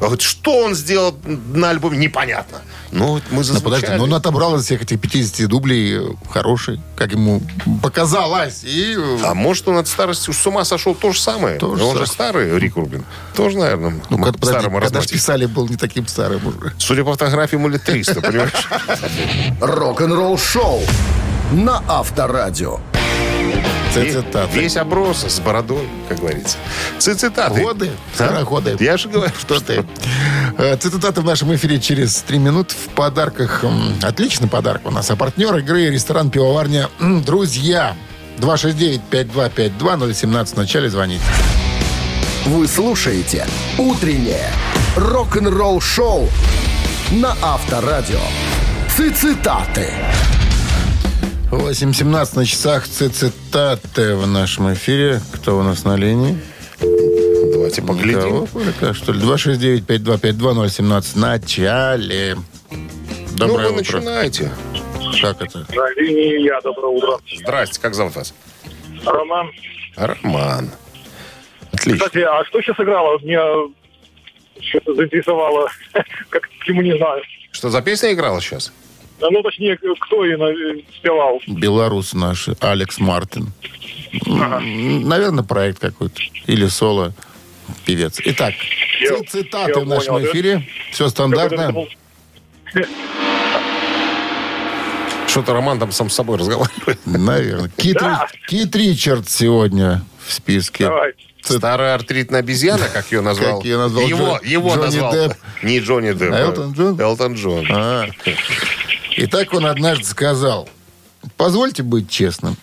[0.01, 2.59] А вот что он сделал на альбоме, непонятно.
[2.91, 3.81] Ну, вот мы Ну, зазвучали.
[3.81, 7.41] подожди, ну он отобрал из всех этих 50 дублей э, хороший, как ему
[7.83, 8.63] показалось.
[8.63, 11.59] И э, А может, он от старости уж с ума сошел то же самое?
[11.59, 13.05] То же он же старый, Рик Рубин.
[13.35, 16.73] Тоже, наверное, ну, м- когда, подожди, старый когда писали, был не таким старым уже.
[16.79, 18.51] Судя по фотографии, ему лет 300, понимаешь?
[19.61, 20.81] Рок-н-ролл-шоу
[21.51, 22.79] на Авторадио.
[23.93, 24.49] Цитаты.
[24.53, 26.57] Весь оброс с бородой, как говорится.
[26.99, 27.61] Цитаты.
[27.61, 28.77] Годы, скороходы.
[28.79, 29.83] Я же говорю, Что ты?
[30.57, 32.71] Э, Цитаты в нашем эфире через три минут.
[32.71, 33.63] В подарках
[34.01, 35.09] отличный подарок у нас.
[35.09, 37.95] А партнер игры ресторан «Пивоварня» «Друзья».
[38.39, 41.23] 269-5252-017 в начале звоните.
[42.45, 43.45] Вы слушаете
[43.77, 44.49] «Утреннее
[44.95, 46.29] рок-н-ролл-шоу»
[47.11, 48.19] на Авторадио.
[49.15, 49.93] Цитаты.
[51.51, 55.19] 8.17 на часах цитаты в нашем эфире.
[55.33, 56.37] Кто у нас на линии?
[56.79, 58.43] Давайте поглядим.
[58.43, 59.19] Никого пока, что ли?
[59.21, 62.37] 269-5252-017 в начале.
[63.35, 63.97] Доброе ну, вы утро.
[63.97, 64.51] начинаете.
[65.21, 65.65] Как это?
[65.73, 66.61] На линии я.
[66.61, 67.17] Доброе утро.
[67.35, 68.35] Здрасте, как зовут вас?
[69.03, 69.49] Роман.
[69.95, 70.69] Роман.
[71.73, 72.05] Отлично.
[72.05, 73.17] Кстати, а что сейчас играло?
[73.23, 73.41] Меня
[74.61, 75.67] что-то заинтересовало.
[76.29, 77.23] Как почему не знаю.
[77.51, 78.71] Что за песня играла сейчас?
[79.21, 81.41] Ну, точнее, кто ее на- спевал.
[81.47, 83.51] Белорус наш, Алекс Мартин.
[84.25, 86.19] М, Наверное, проект какой-то.
[86.47, 87.13] Или соло
[87.85, 88.19] певец.
[88.23, 88.53] Итак,
[89.01, 90.31] Я- ци- цитаты я в нашем понял, да?
[90.31, 90.67] эфире.
[90.91, 91.73] Все стандартно.
[95.27, 96.99] Что-то Роман там сам с собой разговаривает.
[97.05, 97.69] Наверное.
[97.77, 98.27] Кит, Да.
[98.47, 100.85] Кит Ричард сегодня в списке.
[100.85, 101.13] Давай.
[101.41, 103.57] Старая артритная обезьяна, как ее назвал.
[103.57, 105.13] Как её назвал Его, Джо- его Джонни назвал.
[105.13, 105.33] Депп.
[105.63, 106.33] Не Джонни Депп.
[106.33, 106.99] А Элтон Джон?
[106.99, 107.65] Элтон Джон.
[107.71, 108.07] А.
[109.21, 110.69] Итак, он однажды сказал,
[111.35, 112.55] позвольте быть честным.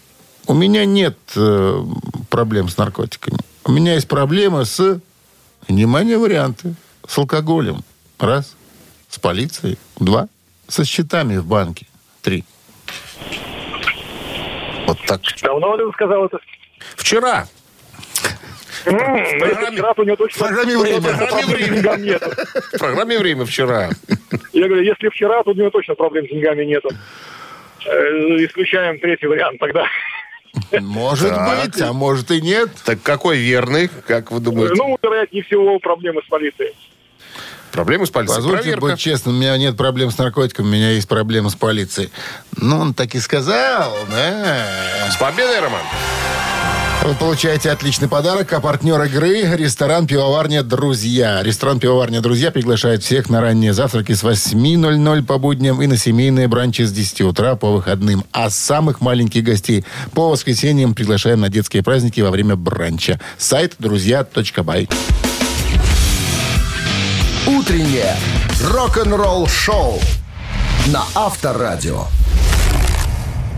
[0.46, 1.84] У меня нет э,
[2.30, 3.36] проблем с наркотиками.
[3.64, 5.00] У меня есть проблема с,
[5.68, 6.74] внимание, варианты,
[7.06, 7.84] с алкоголем.
[8.18, 8.54] Раз.
[9.10, 9.76] С полицией.
[9.98, 10.28] Два.
[10.66, 11.86] Со счетами в банке.
[12.22, 12.42] Три.
[14.86, 15.20] Вот так.
[15.42, 16.38] Давно он сказал это?
[16.96, 17.40] Вчера.
[17.42, 18.75] М, ну, если вчера, то у него точно...
[18.86, 21.02] В программе у него «Время».
[21.02, 22.30] точно проблем с деньгами нету.
[22.72, 23.90] В программе «Время» вчера.
[24.52, 26.88] Я говорю, если вчера, то у него точно проблем с деньгами нету.
[27.84, 27.90] Э,
[28.44, 29.86] Исключаем третий вариант тогда.
[30.80, 31.64] Может Так.
[31.66, 32.70] быть, а может и нет.
[32.84, 34.74] Так какой верный, как вы думаете?
[34.76, 36.74] Ну, вероятнее всего, проблемы с полицией.
[37.72, 38.36] Проблемы с полицией.
[38.36, 38.86] Позвольте Проверка.
[38.86, 42.10] быть честным, у меня нет проблем с наркотиками, у меня есть проблемы с полицией.
[42.56, 45.10] Ну, он так и сказал, да.
[45.10, 45.82] С победой, Роман.
[47.06, 51.40] Вы получаете отличный подарок, а партнер игры– ресторан «Пивоварня Друзья».
[51.40, 56.48] Ресторан «Пивоварня Друзья» приглашает всех на ранние завтраки с 8.00 по будням и на семейные
[56.48, 58.24] бранчи с 10 утра по выходным.
[58.32, 63.20] А самых маленьких гостей по воскресеньям приглашаем на детские праздники во время бранча.
[63.38, 64.88] Сайт друзья.бай.
[67.46, 68.16] Утреннее
[68.64, 70.00] рок-н-ролл-шоу
[70.88, 72.06] на Авторадио.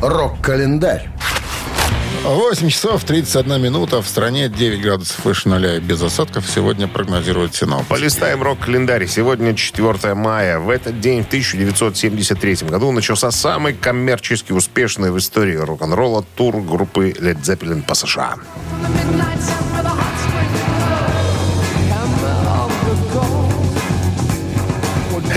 [0.02, 1.17] Рок-календарь.
[2.24, 4.02] 8 часов 31 минута.
[4.02, 6.46] В стране 9 градусов выше нуля без осадков.
[6.48, 7.88] Сегодня прогнозируют синоптики.
[7.88, 9.06] Полистаем рок-календарь.
[9.06, 10.58] Сегодня 4 мая.
[10.58, 17.10] В этот день, в 1973 году, начался самый коммерчески успешный в истории рок-н-ролла тур группы
[17.10, 18.36] Led Zeppelin по США.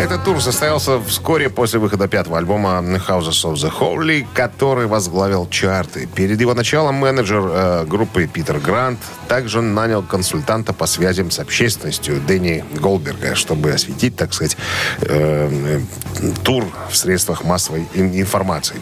[0.02, 6.08] Этот тур состоялся вскоре после выхода пятого альбома Houses of the Holy, который возглавил чарты.
[6.08, 12.20] Перед его началом менеджер э, группы Питер Грант также нанял консультанта по связям с общественностью
[12.20, 14.58] Дэнни Голдберга, чтобы осветить, так сказать,
[15.02, 15.50] э,
[16.20, 18.78] э, тур в средствах массовой ин- информации.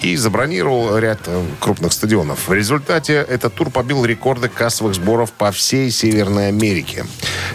[0.00, 2.48] И забронировал ряд э, крупных стадионов.
[2.48, 7.06] В результате этот тур побил рекорды кассовых сборов по всей Северной Америке.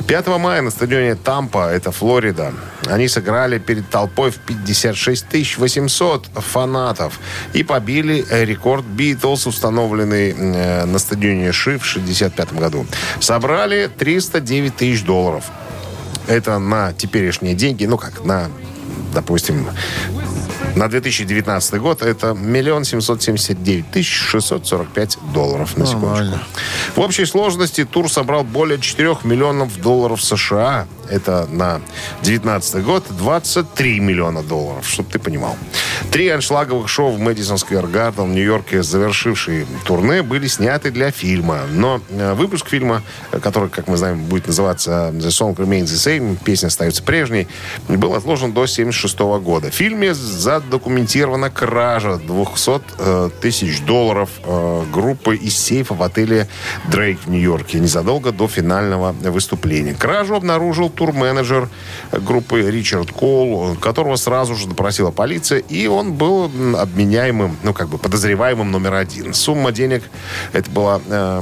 [0.07, 2.53] 5 мая на стадионе Тампа, это Флорида,
[2.87, 7.19] они сыграли перед толпой в 56 800 фанатов
[7.53, 12.85] и побили э, рекорд Битлз, установленный э, на стадионе Ши в 65 году.
[13.19, 15.45] Собрали 309 тысяч долларов.
[16.27, 18.49] Это на теперешние деньги, ну как, на,
[19.13, 19.67] допустим,
[20.75, 26.15] на 2019 год это миллион семьсот семьдесят девять тысяч шестьсот сорок пять долларов на секундочку.
[26.15, 26.43] Нормально.
[26.95, 30.87] В общей сложности тур собрал более 4 миллионов долларов США.
[31.09, 31.81] Это на
[32.23, 35.55] 2019 год 23 миллиона долларов, чтобы ты понимал.
[36.15, 41.63] Три аншлаговых шоу в Мэдисон Сквер Гарден в Нью-Йорке, завершившие турне, были сняты для фильма.
[41.69, 46.19] Но э, выпуск фильма, э, который, как мы знаем, будет называться «The Song Remains the
[46.19, 47.49] Same», песня остается прежней,
[47.89, 49.71] был отложен до 1976 года.
[49.71, 56.47] В фильме задокументирована кража 200 э, тысяч долларов э, группы из сейфа в отеле
[56.89, 59.93] Дрейк в Нью-Йорке незадолго до финального выступления.
[59.93, 61.67] Кражу обнаружил турменеджер
[62.13, 67.89] группы Ричард Коул, которого сразу же допросила полиция, и он был м, обменяемым, ну, как
[67.89, 69.33] бы подозреваемым номер один.
[69.33, 70.03] Сумма денег,
[70.53, 71.41] это была э,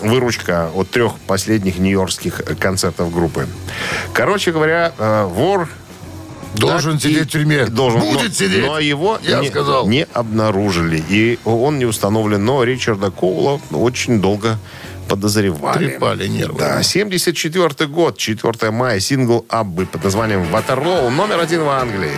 [0.00, 3.46] выручка от трех последних нью-йоркских концертов группы.
[4.12, 5.68] Короче говоря, э, вор
[6.54, 7.66] Должен так сидеть в тюрьме.
[7.66, 8.66] Должен, Будет но, сидеть.
[8.66, 9.88] Но его Я не, сказал.
[9.88, 11.02] не обнаружили.
[11.08, 12.44] И он не установлен.
[12.44, 14.58] Но Ричарда Коула очень долго
[15.08, 15.88] подозревали.
[15.88, 16.58] Трепали нервы.
[16.58, 22.12] Да, 74 год, 4 мая, сингл Аббы под названием «Ватерлоу», номер один в Англии.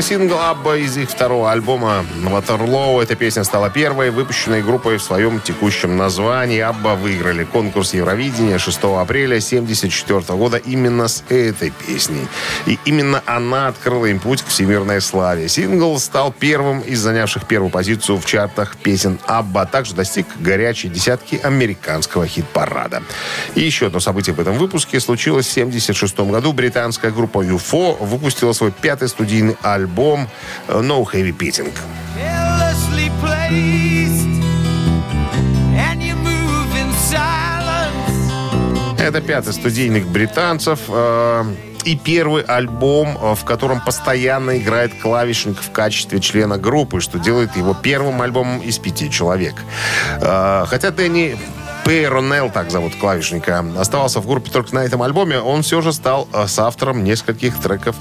[0.00, 3.02] Первый сингл Абба из их второго альбома «Ватерлоу».
[3.02, 6.58] Эта песня стала первой, выпущенной группой в своем текущем названии.
[6.60, 12.26] Абба выиграли конкурс Евровидения 6 апреля 1974 года именно с этой песней.
[12.64, 15.50] И именно она открыла им путь к всемирной славе.
[15.50, 19.62] Сингл стал первым из занявших первую позицию в чартах песен Абба.
[19.62, 23.02] а Также достиг горячей десятки американского хит-парада.
[23.54, 26.54] И еще одно событие в этом выпуске случилось в 1976 году.
[26.54, 29.89] Британская группа UFO выпустила свой пятый студийный альбом
[30.68, 31.32] No Heavy
[35.76, 38.30] and you move in silence.
[39.00, 40.80] Это пятый студийных британцев.
[40.88, 41.44] э,
[41.84, 47.56] И первый альбом, э, в котором постоянно играет клавишник в качестве члена группы, что делает
[47.56, 49.54] его первым альбомом из пяти человек.
[50.20, 51.38] Э, Хотя Дэнни
[51.84, 56.28] Пейронелл, так зовут клавишника, оставался в группе только на этом альбоме, он все же стал
[56.32, 57.96] э, соавтором нескольких треков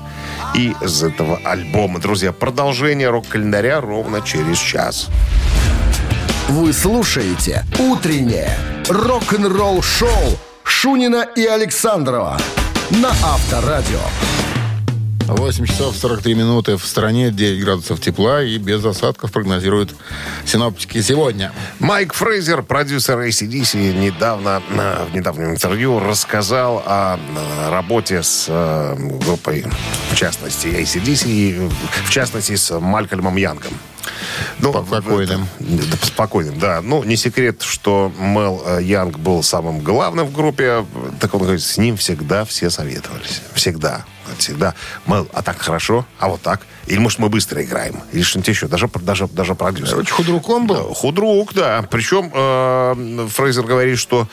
[0.54, 2.00] из этого альбома.
[2.00, 5.08] Друзья, продолжение рок-календаря ровно через час.
[6.50, 8.58] Вы слушаете «Утреннее
[8.90, 12.38] рок-н-ролл-шоу» Шунина и Александрова
[12.90, 14.00] на Авторадио.
[15.30, 19.96] 8 часов 43 минуты в стране, 9 градусов тепла и без осадков прогнозируют
[20.46, 21.52] синоптики сегодня.
[21.80, 28.96] Майк Фрейзер, продюсер ACDC, недавно э, в недавнем интервью рассказал о э, работе с э,
[29.24, 29.66] группой,
[30.12, 31.70] в частности, ACDC, э,
[32.06, 33.74] в частности, с Малькольмом Янгом.
[34.60, 35.48] Ну, Спокойным.
[35.60, 36.82] это- да, Спокойным, да.
[36.82, 40.86] Ну, не секрет, что Мел э, Янг был самым главным в группе.
[41.20, 43.42] Так он говорит, с ним всегда все советовались.
[43.54, 44.06] Всегда.
[44.38, 44.74] Всегда.
[45.06, 46.06] Мел, а так хорошо?
[46.20, 46.62] А вот так?
[46.90, 48.02] Или, может, мы быстро играем?
[48.12, 48.68] Или что-нибудь еще?
[48.68, 49.92] Даже, даже, даже продюсер.
[49.92, 50.88] Короче, худруком был.
[50.90, 51.86] Да, Худрук, да.
[51.90, 54.28] Причем э, Фрейзер говорит, что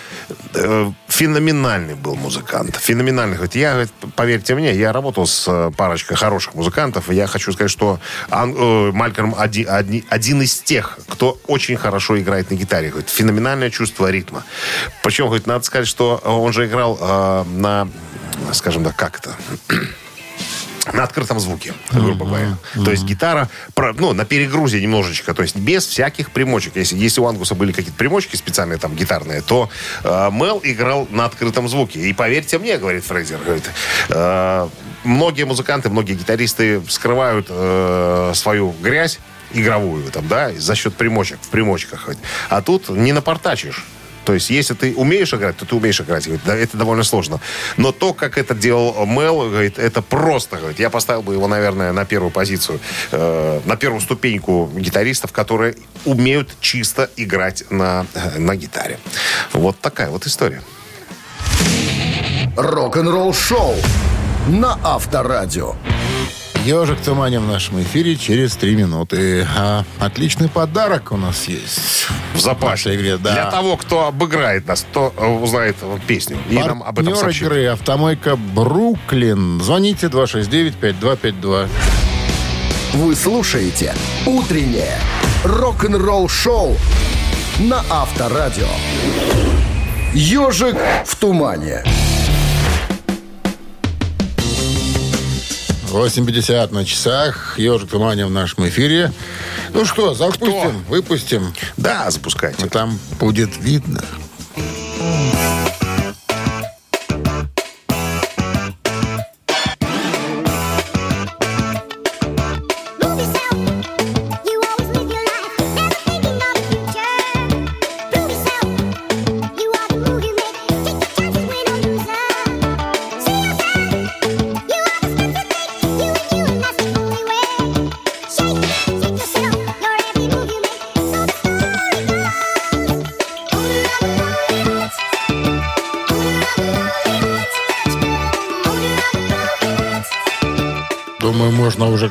[0.54, 2.76] э, феноменальный был музыкант.
[2.76, 3.36] Феноменальный.
[3.36, 7.52] Говорит, я, говорит, поверьте мне, я работал с э, парочкой хороших музыкантов, и я хочу
[7.52, 12.54] сказать, что Ан- э, Малькольм один, одни- один из тех, кто очень хорошо играет на
[12.54, 12.88] гитаре.
[12.88, 14.44] Говорит, феноменальное чувство ритма.
[15.02, 17.88] Причем, говорит, надо сказать, что он же играл э, на,
[18.52, 19.34] скажем так, как это
[20.92, 22.58] на открытом звуке, грубо говоря.
[22.84, 26.76] То есть гитара, ну, на перегрузе немножечко, то есть без всяких примочек.
[26.76, 29.68] Если, если у Ангуса были какие-то примочки специальные, там, гитарные, то
[30.04, 32.00] э, Мел играл на открытом звуке.
[32.00, 33.70] И поверьте мне, говорит Фрейзер, говорит,
[34.08, 34.68] э,
[35.04, 39.18] многие музыканты, многие гитаристы скрывают э, свою грязь
[39.52, 42.08] игровую, там, да, за счет примочек, в примочках.
[42.48, 43.84] А тут не напортачишь.
[44.26, 46.24] То есть, если ты умеешь играть, то ты умеешь играть.
[46.24, 47.40] Говорит, да, это довольно сложно.
[47.76, 50.56] Но то, как это делал Мел, говорит, это просто.
[50.56, 52.80] Говорит, я поставил бы его, наверное, на первую позицию,
[53.12, 58.98] э, на первую ступеньку гитаристов, которые умеют чисто играть на, э, на гитаре.
[59.52, 60.60] Вот такая вот история.
[62.56, 63.76] Рок-н-ролл шоу
[64.48, 65.76] на Авторадио.
[66.66, 69.46] Ежик в тумане в нашем эфире через три минуты.
[69.56, 72.08] А, отличный подарок у нас есть.
[72.34, 72.70] В запасе.
[72.70, 73.32] нашей игре, да.
[73.34, 75.76] Для того, кто обыграет нас, кто узнает
[76.08, 76.38] песню.
[76.50, 77.42] И нам об этом Партнер сообщит.
[77.44, 79.60] игры «Автомойка Бруклин».
[79.60, 81.68] Звоните 269-5252.
[82.94, 83.94] Вы слушаете
[84.26, 84.98] «Утреннее
[85.44, 86.76] рок-н-ролл-шоу»
[87.60, 88.66] на Авторадио.
[90.14, 91.84] «Ежик в тумане».
[95.96, 97.58] 8.50 на часах.
[97.58, 99.12] Ежик в тумане в нашем эфире.
[99.72, 101.54] Ну что, запустим, выпустим.
[101.76, 102.64] Да, запускайте.
[102.64, 104.04] А там будет видно.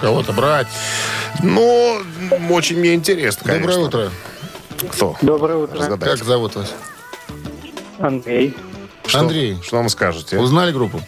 [0.05, 0.67] Кого-то брать.
[1.41, 1.97] Ну,
[2.51, 3.71] очень мне интересно, конечно.
[3.71, 4.11] Доброе утро.
[4.91, 5.15] Кто?
[5.23, 5.79] Доброе утро.
[5.79, 6.17] Разгадайте.
[6.17, 6.73] Как зовут вас?
[7.97, 8.55] Андрей.
[9.07, 9.57] Что- Андрей.
[9.63, 10.37] Что вам скажете?
[10.37, 11.01] Узнали группу?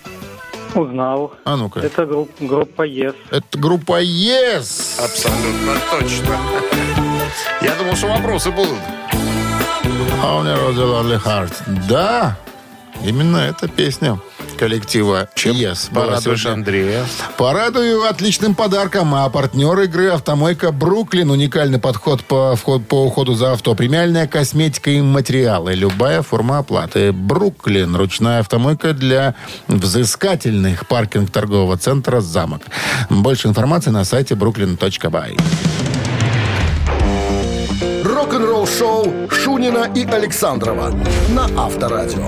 [0.74, 1.34] Узнал.
[1.46, 1.80] А ну-ка.
[1.82, 3.14] Это групп- группа ЕС.
[3.30, 5.00] Это группа Yes.
[5.04, 6.36] Абсолютно точно.
[7.62, 8.80] Я думал, что вопросы будут.
[10.24, 11.54] Only of the Lonely Heart.
[11.88, 12.36] Да,
[13.06, 14.20] именно эта песня
[14.58, 15.92] коллектива Yes.
[15.92, 16.46] была Порадуешь.
[16.46, 17.06] Андрея.
[17.38, 19.14] Порадую отличным подарком.
[19.16, 21.32] А партнер игры «Автомойка Бруклин».
[21.32, 23.76] Уникальный подход по, вход, по уходу за авто.
[23.76, 25.74] Премиальная косметика и материалы.
[25.76, 27.12] Любая форма оплаты.
[27.12, 27.96] «Бруклин».
[27.96, 29.36] Ручная автомойка для
[29.68, 30.88] взыскательных.
[30.88, 32.64] Паркинг торгового центра «Замок».
[33.10, 35.40] Больше информации на сайте brooklyn.by.
[38.04, 40.92] Рок-н-ролл-шоу Шунина и Александрова
[41.30, 42.28] на Авторадио.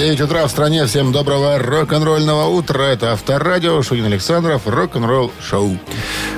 [0.00, 0.86] 9 утра в стране.
[0.86, 2.84] Всем доброго рок-н-ролльного утра.
[2.84, 3.82] Это Авторадио.
[3.82, 4.66] Шунин Александров.
[4.66, 5.76] Рок-н-ролл шоу.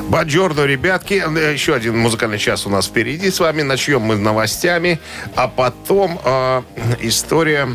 [0.09, 1.23] Баджордо, ребятки.
[1.25, 3.63] Э, Еще один музыкальный час у нас впереди с вами.
[3.63, 4.99] Начнем мы новостями.
[5.37, 6.63] А потом э,
[7.03, 7.69] история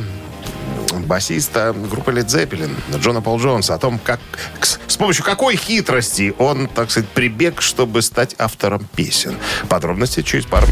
[1.06, 4.19] басиста группы Led Zeppelin Джона Пол Джонса о том, как
[4.60, 9.38] с, с помощью какой хитрости он, так сказать, прибег, чтобы стать автором песен.
[9.69, 10.67] Подробности через пару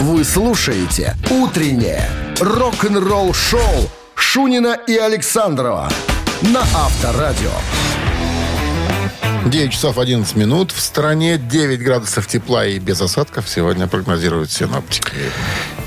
[0.00, 2.08] Вы слушаете «Утреннее
[2.42, 5.88] рок-н-ролл-шоу» Шунина и Александрова
[6.42, 7.52] на Авторадио.
[9.46, 10.72] 9 часов 11 минут.
[10.72, 15.12] В стране 9 градусов тепла и без осадков сегодня прогнозируют синоптики.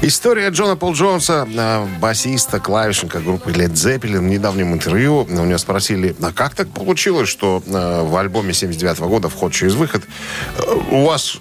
[0.02, 4.20] История Джона Пол Джонса, э, басиста, клавишника группы Led Zeppelin.
[4.20, 9.00] В недавнем интервью у него спросили, а как так получилось, что э, в альбоме 79
[9.00, 10.04] года «Вход через выход»
[10.58, 11.38] э, у вас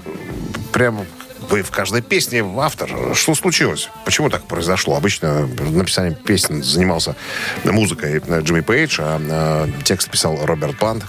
[0.72, 1.04] прям
[1.48, 2.90] вы в каждой песне автор.
[3.14, 3.88] Что случилось?
[4.04, 4.96] Почему так произошло?
[4.96, 7.16] Обычно написанием песен занимался
[7.64, 11.04] музыкой Джимми Пейдж, а э, текст писал Роберт Плант.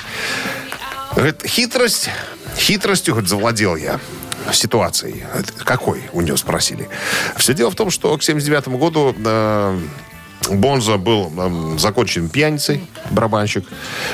[1.16, 2.10] Говорит, хитрость,
[2.58, 4.00] хитростью, говорит, завладел я
[4.52, 5.24] ситуацией.
[5.64, 6.04] Какой?
[6.12, 6.90] У него спросили.
[7.38, 9.80] Все дело в том, что к 79 году э,
[10.50, 13.66] Бонза был эм, закончен пьяницей, барабанщик,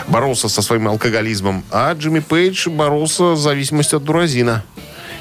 [0.07, 4.63] боролся со своим алкоголизмом, а Джимми Пейдж боролся с зависимостью от дуразина.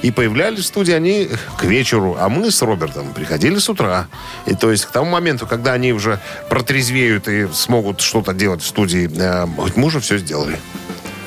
[0.02, 4.08] И появлялись в студии они к вечеру, а мы с Робертом приходили с утра.
[4.46, 8.66] И то есть к тому моменту, когда они уже протрезвеют и смогут что-то делать в
[8.66, 10.58] студии, э, говорит, мы уже все сделали.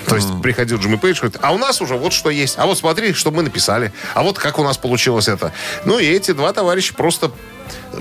[0.07, 2.55] То есть приходил Джимми Пейдж, говорит, а у нас уже вот что есть.
[2.57, 3.91] А вот смотри, что мы написали.
[4.13, 5.53] А вот как у нас получилось это.
[5.85, 7.31] Ну и эти два товарища просто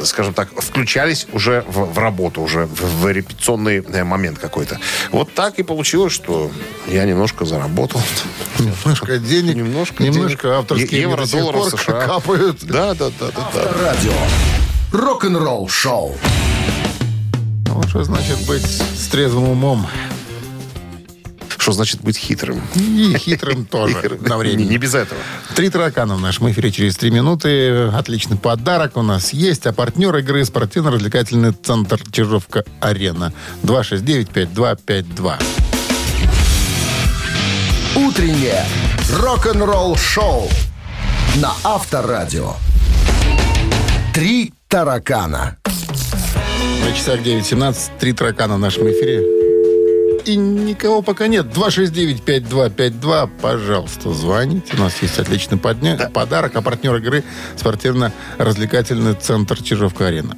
[0.04, 4.78] скажем так, включались уже в, в работу, уже в, в репетиционный э, момент какой-то.
[5.10, 6.50] Вот так и получилось, что
[6.86, 8.00] я немножко заработал.
[8.58, 10.58] Немножко денег, Немножко немножко денег.
[10.58, 12.06] авторские Евро, до сих долларов США.
[12.06, 12.58] капают.
[12.72, 13.72] Да, да, да, да, да.
[13.82, 14.12] Радио.
[14.92, 16.16] Рок-н-ролл шоу.
[17.66, 19.86] Вот что значит быть с трезвым умом.
[21.62, 22.60] Что значит быть хитрым?
[22.74, 24.64] И хитрым тоже на время.
[24.64, 25.20] Не, без этого.
[25.54, 27.86] Три таракана в нашем эфире через три минуты.
[27.94, 29.64] Отличный подарок у нас есть.
[29.66, 33.32] А партнер игры спортивно-развлекательный центр Чижовка-Арена.
[33.62, 35.40] 269-5252.
[37.94, 38.66] Утреннее
[39.20, 40.50] рок-н-ролл шоу
[41.36, 42.54] на Авторадио.
[44.12, 45.58] Три таракана.
[46.84, 47.98] На часах 9.17.
[48.00, 49.41] Три таракана в нашем эфире.
[50.24, 51.46] И никого пока нет.
[51.46, 53.28] 269-5252.
[53.40, 54.76] Пожалуйста, звоните.
[54.76, 56.54] У нас есть отличный подня- подарок.
[56.56, 57.24] А партнер игры
[57.56, 60.36] спортивно-развлекательный центр Чижовка-Арена.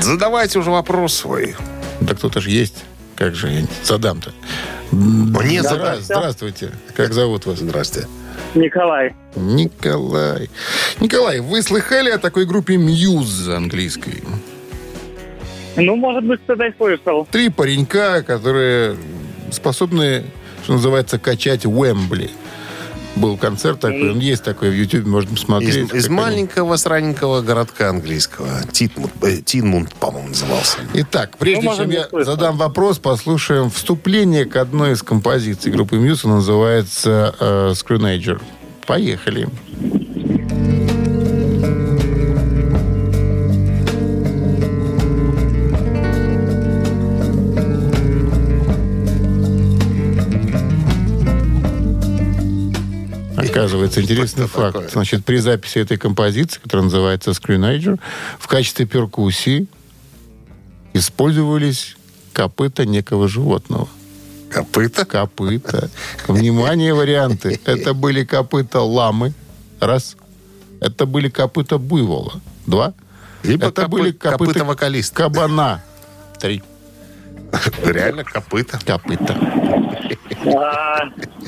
[0.00, 1.54] Задавайте уже вопрос свой.
[2.00, 2.84] Да кто-то же есть.
[3.16, 4.32] Как же я задам-то?
[4.92, 6.02] Мне Здра- задать.
[6.04, 6.70] Здравствуйте.
[6.96, 7.58] Как зовут вас?
[7.58, 8.06] Здрасте.
[8.54, 9.14] Николай.
[9.36, 10.48] Николай.
[11.00, 14.22] Николай, вы слыхали о такой группе Muse английской?
[15.76, 17.26] Ну, может быть, кто-то и слышал.
[17.30, 18.96] Три паренька, которые
[19.52, 20.24] способны,
[20.64, 22.30] что называется, качать Уэмбли.
[23.16, 25.74] Был концерт такой, он есть такой в YouTube, можно посмотреть.
[25.74, 28.48] Из, из как они- маленького сраненького городка английского.
[28.70, 30.78] Титмунд, э, Тинмунд, по-моему, назывался.
[30.94, 32.32] Итак, прежде Ну, чем я слышал.
[32.32, 35.96] задам вопрос, послушаем вступление к одной из композиций группы.
[35.96, 38.40] Она называется э, Screenager.
[38.86, 39.48] Поехали.
[53.60, 54.72] Оказывается, интересный Что факт.
[54.74, 54.88] такое?
[54.88, 57.98] Значит, при записи этой композиции, которая называется Screenager,
[58.38, 59.66] в качестве перкуссии
[60.94, 61.96] использовались
[62.32, 63.88] копыта некого животного.
[64.50, 65.04] Копыта.
[65.04, 65.90] Копыта.
[66.26, 67.60] Внимание, варианты.
[67.64, 69.34] Это были копыта ламы.
[69.80, 70.16] Раз.
[70.80, 72.40] Это были копыта буйвола.
[72.66, 72.94] Два.
[73.42, 75.14] Либо Это копы- были копыта, копыта вокалиста.
[75.14, 75.84] Кабана.
[76.40, 76.62] Три.
[77.84, 78.78] Реально копыта.
[78.84, 79.36] Копыта.
[80.56, 81.02] А,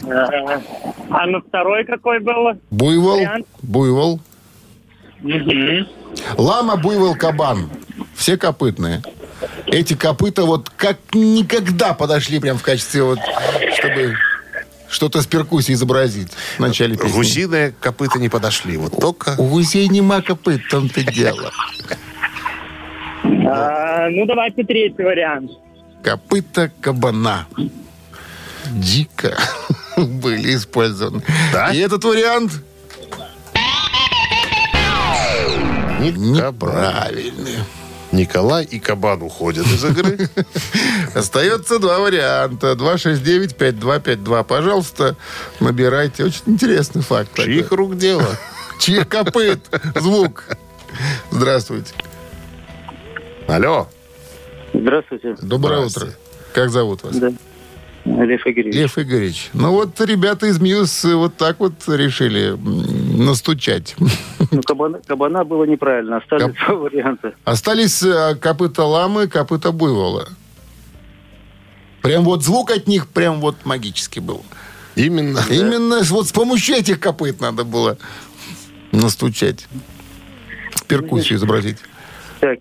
[0.09, 0.63] а,
[1.11, 2.59] а на второй какой был?
[2.71, 3.19] Буйвол.
[3.19, 3.47] Вариант.
[3.63, 4.21] Буйвол.
[6.37, 7.71] Лама, буйвол, кабан.
[8.15, 9.03] Все копытные.
[9.67, 13.19] Эти копыта вот как никогда подошли прям в качестве вот,
[13.75, 14.15] чтобы
[14.89, 17.17] что-то с перкуссией изобразить в начале песни.
[17.17, 18.77] Гусиные копыта не подошли.
[18.77, 19.35] Вот только...
[19.39, 21.51] У гусей нема копыт, в том-то дело.
[23.23, 25.51] А, ну, давайте третий вариант.
[26.03, 27.47] Копыта кабана.
[28.71, 29.37] Дико
[29.97, 31.23] были использованы.
[31.53, 31.71] Да?
[31.71, 32.53] И этот вариант
[36.01, 37.59] неправильный.
[38.13, 40.29] Николай и Кабан уходят из игры.
[41.15, 42.73] Остается два варианта.
[42.73, 44.45] 269-5252.
[44.45, 45.17] Пожалуйста,
[45.61, 46.25] набирайте.
[46.25, 47.31] Очень интересный факт.
[47.31, 47.55] такой.
[47.55, 48.27] Чьих рук дело?
[48.81, 49.61] Чьих копыт?
[49.95, 50.45] Звук.
[51.31, 51.93] Здравствуйте.
[53.47, 53.89] Алло.
[54.73, 55.37] Здравствуйте.
[55.43, 56.09] Доброе Здравствуйте.
[56.17, 56.53] утро.
[56.55, 57.17] Как зовут вас?
[57.17, 57.33] Да.
[58.05, 58.75] Лев Игоревич.
[58.75, 59.51] Лев Игоревич.
[59.53, 62.57] Ну вот ребята из Мьюз вот так вот решили
[63.17, 63.95] настучать.
[64.51, 66.17] Ну, кабана, кабана было неправильно.
[66.17, 67.35] Остались два варианта.
[67.45, 70.29] Остались э, копыта ламы, копыта буйвола.
[72.03, 74.43] Прям вот звук от них прям вот магический был.
[74.97, 75.41] Именно.
[75.51, 77.99] Именно с- вот с помощью этих копыт надо было
[78.93, 79.69] настучать.
[80.89, 81.77] Перкуссию изобразить.
[82.41, 82.59] Так,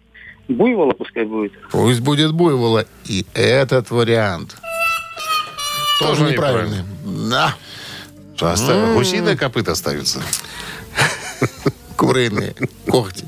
[0.49, 1.53] буйвола пускай будет.
[1.71, 2.85] Пусть будет буйвола.
[3.05, 4.57] И этот вариант.
[5.99, 6.83] Тоже Тоже неправильный.
[7.29, 7.55] Да.
[8.35, 8.93] Что, оставим?
[8.95, 10.21] Гусиные копыта остаются.
[11.97, 12.55] Куриные
[12.87, 13.25] когти.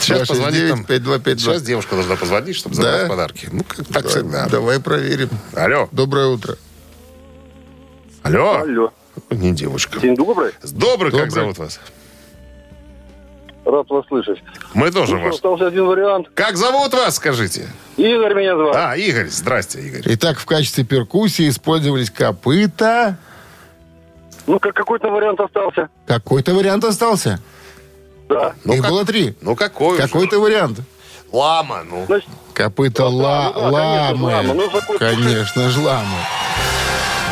[0.00, 0.84] Сейчас позвонит нам.
[0.84, 1.36] 5252.
[1.54, 2.82] Сейчас девушка должна позвонить, чтобы Да?
[2.82, 3.48] забрать подарки.
[3.52, 4.46] Ну, как так всегда.
[4.48, 5.28] Давай проверим.
[5.54, 5.88] Алло.
[5.92, 6.56] Доброе утро.
[8.22, 8.54] Алло.
[8.60, 8.92] Алло.
[9.30, 10.00] Не девушка.
[10.00, 10.52] День добрый.
[10.62, 11.30] Добрый, как Добрый.
[11.30, 11.80] зовут вас?
[13.64, 14.42] Рад вас слышать.
[14.74, 15.34] Мы тоже вас.
[15.36, 16.28] Остался один вариант.
[16.34, 17.68] Как зовут вас, скажите?
[17.96, 18.74] Игорь меня зовут.
[18.76, 19.28] А, Игорь.
[19.28, 20.02] Здрасте, Игорь.
[20.04, 23.16] Итак, в качестве перкуссии использовались копыта.
[24.46, 25.88] Ну, как какой-то вариант остался.
[26.06, 27.40] Какой-то вариант остался.
[28.28, 28.52] Да.
[28.64, 29.34] Ну, Их как- было три.
[29.40, 29.96] Ну, какой?
[29.96, 30.80] Какой-то вариант.
[31.32, 32.04] Лама, ну.
[32.06, 34.48] Значит, Копыта ла- ну да, конечно, ламы.
[34.48, 34.54] ламы.
[34.54, 36.06] Ну, какой- Конечно же, ламы.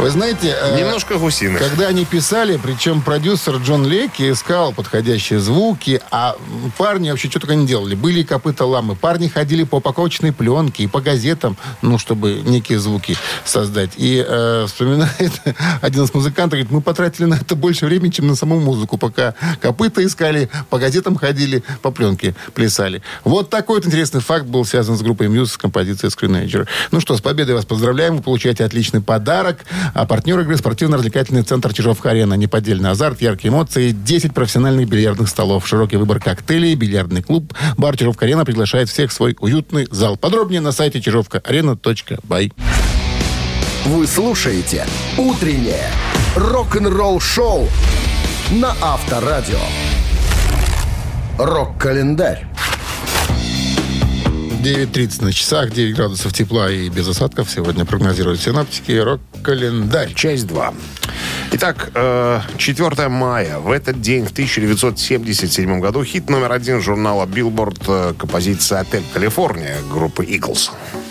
[0.03, 1.61] Вы знаете, э, Немножко гусиных.
[1.61, 6.35] когда они писали, причем продюсер Джон Леки искал подходящие звуки, а
[6.77, 7.95] парни вообще что только не делали.
[7.95, 8.97] Были копыта ламы.
[8.97, 13.93] Парни ходили по упаковочной пленке и по газетам, ну, чтобы некие звуки создать.
[13.97, 15.33] И э, вспоминает
[15.81, 19.35] один из музыкантов, говорит, мы потратили на это больше времени, чем на саму музыку, пока
[19.61, 23.03] копыта искали, по газетам ходили, по пленке плясали.
[23.23, 26.67] Вот такой вот интересный факт был связан с группой Muse с композицией Screenager.
[26.91, 28.17] Ну что, с победой вас поздравляем.
[28.17, 29.65] Вы получаете отличный подарок.
[29.95, 32.35] А партнер игры спортивно-развлекательный центр Чижовка-Арена.
[32.35, 37.53] Неподдельный азарт, яркие эмоции, 10 профессиональных бильярдных столов, широкий выбор коктейлей, бильярдный клуб.
[37.77, 40.17] Бар Чижовка-Арена приглашает всех в свой уютный зал.
[40.17, 42.53] Подробнее на сайте чижовкаарена.бай.
[43.85, 44.87] Вы слушаете
[45.19, 45.91] «Утреннее
[46.37, 47.69] рок-н-ролл-шоу»
[48.53, 49.59] на Авторадио.
[51.39, 52.47] Рок-календарь.
[54.63, 57.51] 9.30 на часах, 9 градусов тепла и без осадков.
[57.51, 58.93] Сегодня прогнозируют синаптики.
[58.93, 60.15] Рок-календарь.
[60.15, 60.73] Часть 2.
[61.51, 63.59] Итак, э, 4 мая.
[63.59, 69.79] В этот день, в 1977 году, хит номер один журнала Billboard, э, композиция «Отель Калифорния»
[69.91, 70.71] группы Eagles.
[70.95, 71.02] On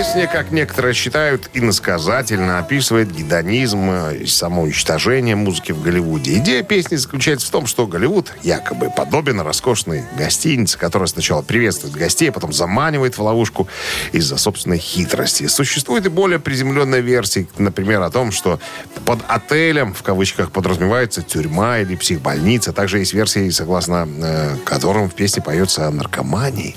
[0.00, 6.38] Песня, как некоторые считают, иносказательно описывает гедонизм э, и самоуничтожение музыки в Голливуде.
[6.38, 12.30] Идея песни заключается в том, что Голливуд якобы подобен роскошной гостинице, которая сначала приветствует гостей,
[12.30, 13.68] а потом заманивает в ловушку
[14.12, 15.46] из-за собственной хитрости.
[15.48, 18.58] Существует и более приземленная версия, например, о том, что
[19.04, 22.72] под отелем, в кавычках, подразумевается тюрьма или психбольница.
[22.72, 26.74] Также есть версии, согласно э, которым в песне поется о наркомании.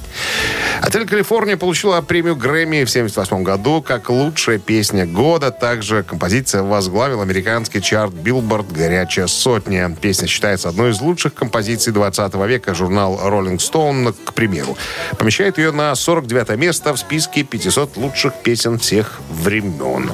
[0.82, 5.52] Отель Калифорния получила премию Грэмми в 1978 году как лучшая песня года.
[5.52, 9.96] Также композиция возглавила американский чарт Billboard «Горячая сотня».
[10.02, 12.74] Песня считается одной из лучших композиций 20 века.
[12.74, 14.78] Журнал Rolling Stone, к примеру,
[15.18, 20.12] помещает ее на 49 место в списке 500 лучших песен всех времен.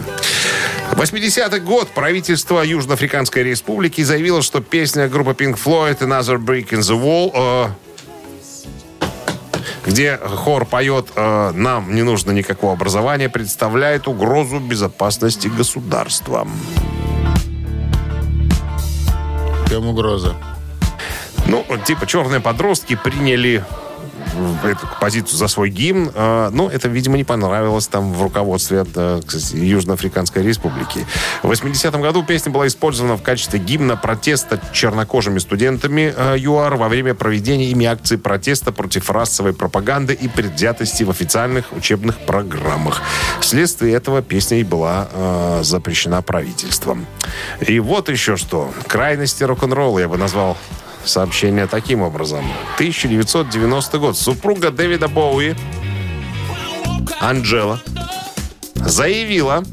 [0.92, 7.00] 80-й год правительство Южноафриканской Республики заявило, что песня группы Pink Floyd «Another Brick in the
[7.00, 7.89] Wall» э,
[9.86, 16.48] где хор поет э, «Нам не нужно никакого образования», представляет угрозу безопасности государства.
[19.68, 20.36] Чем угроза?
[21.48, 23.64] Ну, типа черные подростки приняли
[24.64, 26.12] эту позицию за свой гимн.
[26.14, 31.06] э, но это, видимо, не понравилось там в руководстве э, кстати, Южноафриканской Республики.
[31.44, 36.90] В 80-м году песня была использована в качестве гимна протеста чернокожими студентами э, ЮАР во
[36.90, 43.02] время проведения ими акции протеста против расовой пропаганды и предвзятости в официальных учебных программах.
[43.40, 47.06] Вследствие этого песня и была э, запрещена правительством.
[47.60, 48.72] И вот еще что.
[48.88, 50.58] Крайности рок-н-ролла я бы назвал
[51.06, 52.46] сообщение таким образом.
[52.76, 54.18] 1990 год.
[54.18, 55.56] Супруга Дэвида Боуи,
[57.20, 57.82] Анджела,
[58.76, 59.64] заявила,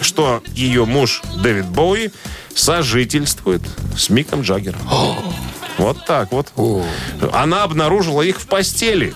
[0.00, 2.10] что ее муж Дэвид Боуи
[2.54, 3.62] сожительствует
[3.96, 4.80] с Миком Джаггером.
[5.78, 6.52] Вот так вот.
[7.32, 9.14] Она обнаружила их в постели.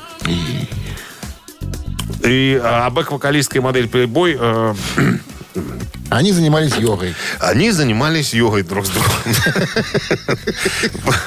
[2.22, 4.74] И а, бэк-вокалистка и модель Playboy э,
[6.10, 7.14] Они занимались йогой.
[7.40, 9.10] Они занимались йогой друг с другом.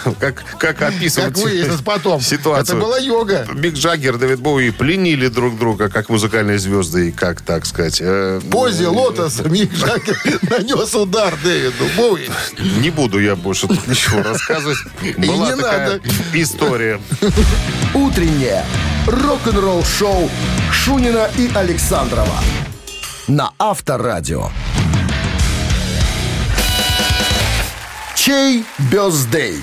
[0.19, 2.21] Как, как описывать Как выяснилось потом.
[2.21, 2.77] ситуацию.
[2.77, 3.47] Это была йога.
[3.53, 7.97] Мик Джаггер, Дэвид Боуи пленили друг друга, как музыкальные звезды, и как, так сказать...
[8.01, 10.17] э, позе лотоса Мик Джаггер
[10.49, 12.29] нанес удар Дэвиду Боуи.
[12.79, 14.77] Не буду я больше тут ничего рассказывать.
[15.17, 16.01] Была не такая надо.
[16.33, 16.99] история.
[17.93, 18.63] Утреннее
[19.07, 20.29] рок-н-ролл-шоу
[20.71, 22.39] Шунина и Александрова
[23.27, 24.49] на Авторадио.
[28.15, 29.57] Чей бездей?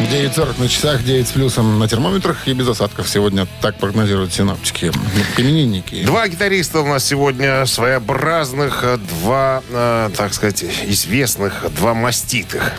[0.00, 3.46] 9.40 на часах, 9 с плюсом на термометрах и без осадков сегодня.
[3.62, 4.92] Так прогнозируют синаптики.
[5.38, 6.04] Именинники.
[6.04, 8.84] Два гитариста у нас сегодня своеобразных,
[9.22, 12.72] два, э, так сказать, известных, два маститых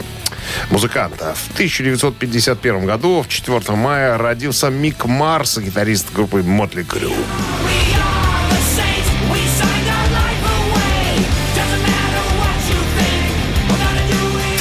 [0.70, 1.34] музыканта.
[1.34, 7.12] В 1951 году, в 4 мая, родился Мик Марс, гитарист группы Мотли Крю.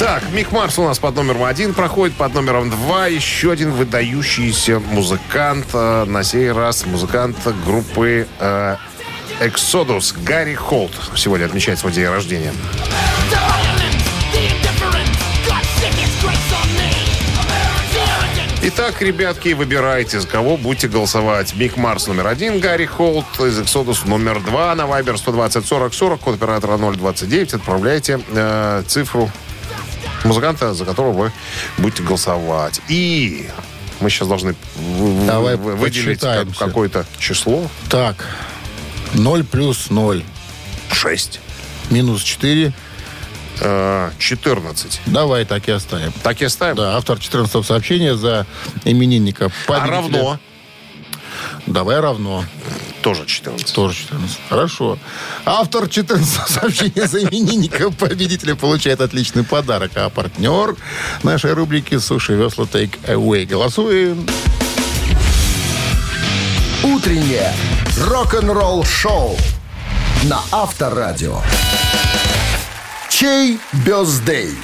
[0.05, 4.79] Так, Мик Марс у нас под номером один проходит, под номером два еще один выдающийся
[4.79, 5.65] музыкант.
[5.73, 7.35] э, На сей раз музыкант
[7.65, 8.75] группы э,
[9.39, 10.15] Exodus.
[10.23, 12.53] Гарри Холт сегодня отмечает свой день рождения.
[18.61, 21.55] Итак, ребятки, выбирайте, за кого будете голосовать.
[21.55, 26.19] Мик Марс номер один, Гарри Холт из Exodus номер два на Viber 120 40 40,
[26.19, 27.55] код оператора 029.
[27.55, 29.31] Отправляйте э, цифру
[30.25, 31.31] музыканта, за которого вы
[31.77, 32.81] будете голосовать.
[32.89, 33.49] И
[33.99, 34.55] мы сейчас должны
[35.25, 37.69] Давай выделить как- какое-то число.
[37.89, 38.25] Так,
[39.13, 40.23] 0 плюс 0.
[40.91, 41.39] 6.
[41.89, 42.73] Минус 4.
[43.61, 44.99] Э, 14.
[45.05, 46.11] Давай так и оставим.
[46.23, 46.75] Так и оставим?
[46.75, 48.45] Да, автор 14 сообщения за
[48.83, 49.45] именинника.
[49.45, 49.49] А
[49.79, 49.91] победителя.
[49.91, 50.39] равно
[51.65, 52.43] Давай равно.
[53.05, 53.71] Тоже 14.
[53.71, 54.39] Тоже 14.
[54.49, 54.97] Хорошо.
[55.45, 59.91] Автор 14 сообщения за именинника победителя получает отличный подарок.
[59.93, 60.75] А партнер
[61.21, 63.45] нашей рубрики «Суши весла Take Away».
[63.45, 64.25] Голосуем.
[66.83, 67.53] Утреннее
[68.07, 69.37] рок-н-ролл-шоу
[70.23, 71.41] на Авторадио.
[73.11, 74.55] Чей бездей?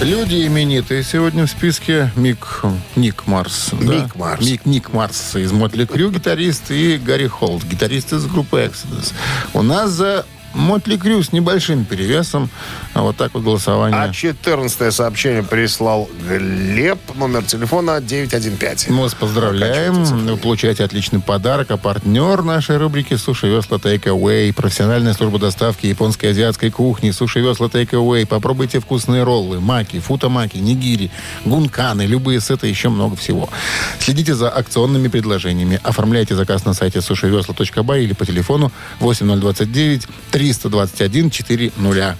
[0.00, 2.12] Люди именитые сегодня в списке.
[2.14, 2.62] Мик,
[2.94, 3.70] Ник Марс.
[3.72, 3.78] да?
[3.84, 4.46] Мик Марс.
[4.46, 9.12] Мик, Ник Марс из Мотли Крю, гитарист, и Гарри Холт, гитарист из группы Exodus.
[9.54, 10.24] У нас за
[10.54, 12.50] Мотли Крю с небольшим перевесом.
[12.94, 14.00] А вот так вот голосование.
[14.00, 18.90] А 14 сообщение прислал Глеб, номер телефона 915.
[18.90, 20.04] Мы вас поздравляем.
[20.04, 21.70] Вы получаете отличный подарок.
[21.70, 27.66] А партнер нашей рубрики «Суши Весла Away» профессиональная служба доставки японской азиатской кухни «Суши Весла
[27.68, 28.26] Away».
[28.26, 31.10] Попробуйте вкусные роллы, маки, футамаки, нигири,
[31.44, 33.48] гунканы, любые сеты, еще много всего.
[33.98, 35.80] Следите за акционными предложениями.
[35.82, 42.16] Оформляйте заказ на сайте сушивесла.бай или по телефону 8029 321 400.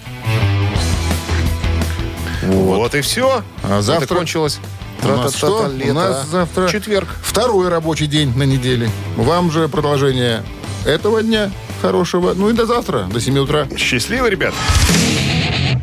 [2.43, 3.43] Вот и все.
[3.63, 4.59] А завтра- Это кончилось.
[5.01, 5.67] У нас что?
[5.67, 5.91] Лето.
[5.91, 7.07] У нас завтра Четверг.
[7.23, 8.89] Второй рабочий день на неделе.
[9.15, 10.43] Вам же продолжение
[10.85, 11.49] этого дня
[11.81, 12.33] хорошего.
[12.35, 13.65] Ну и до завтра, до 7 утра.
[13.77, 14.53] Счастливо, ребят.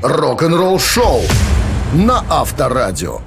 [0.02, 1.22] Рок-н-ролл-шоу
[1.94, 3.20] на Авторадио.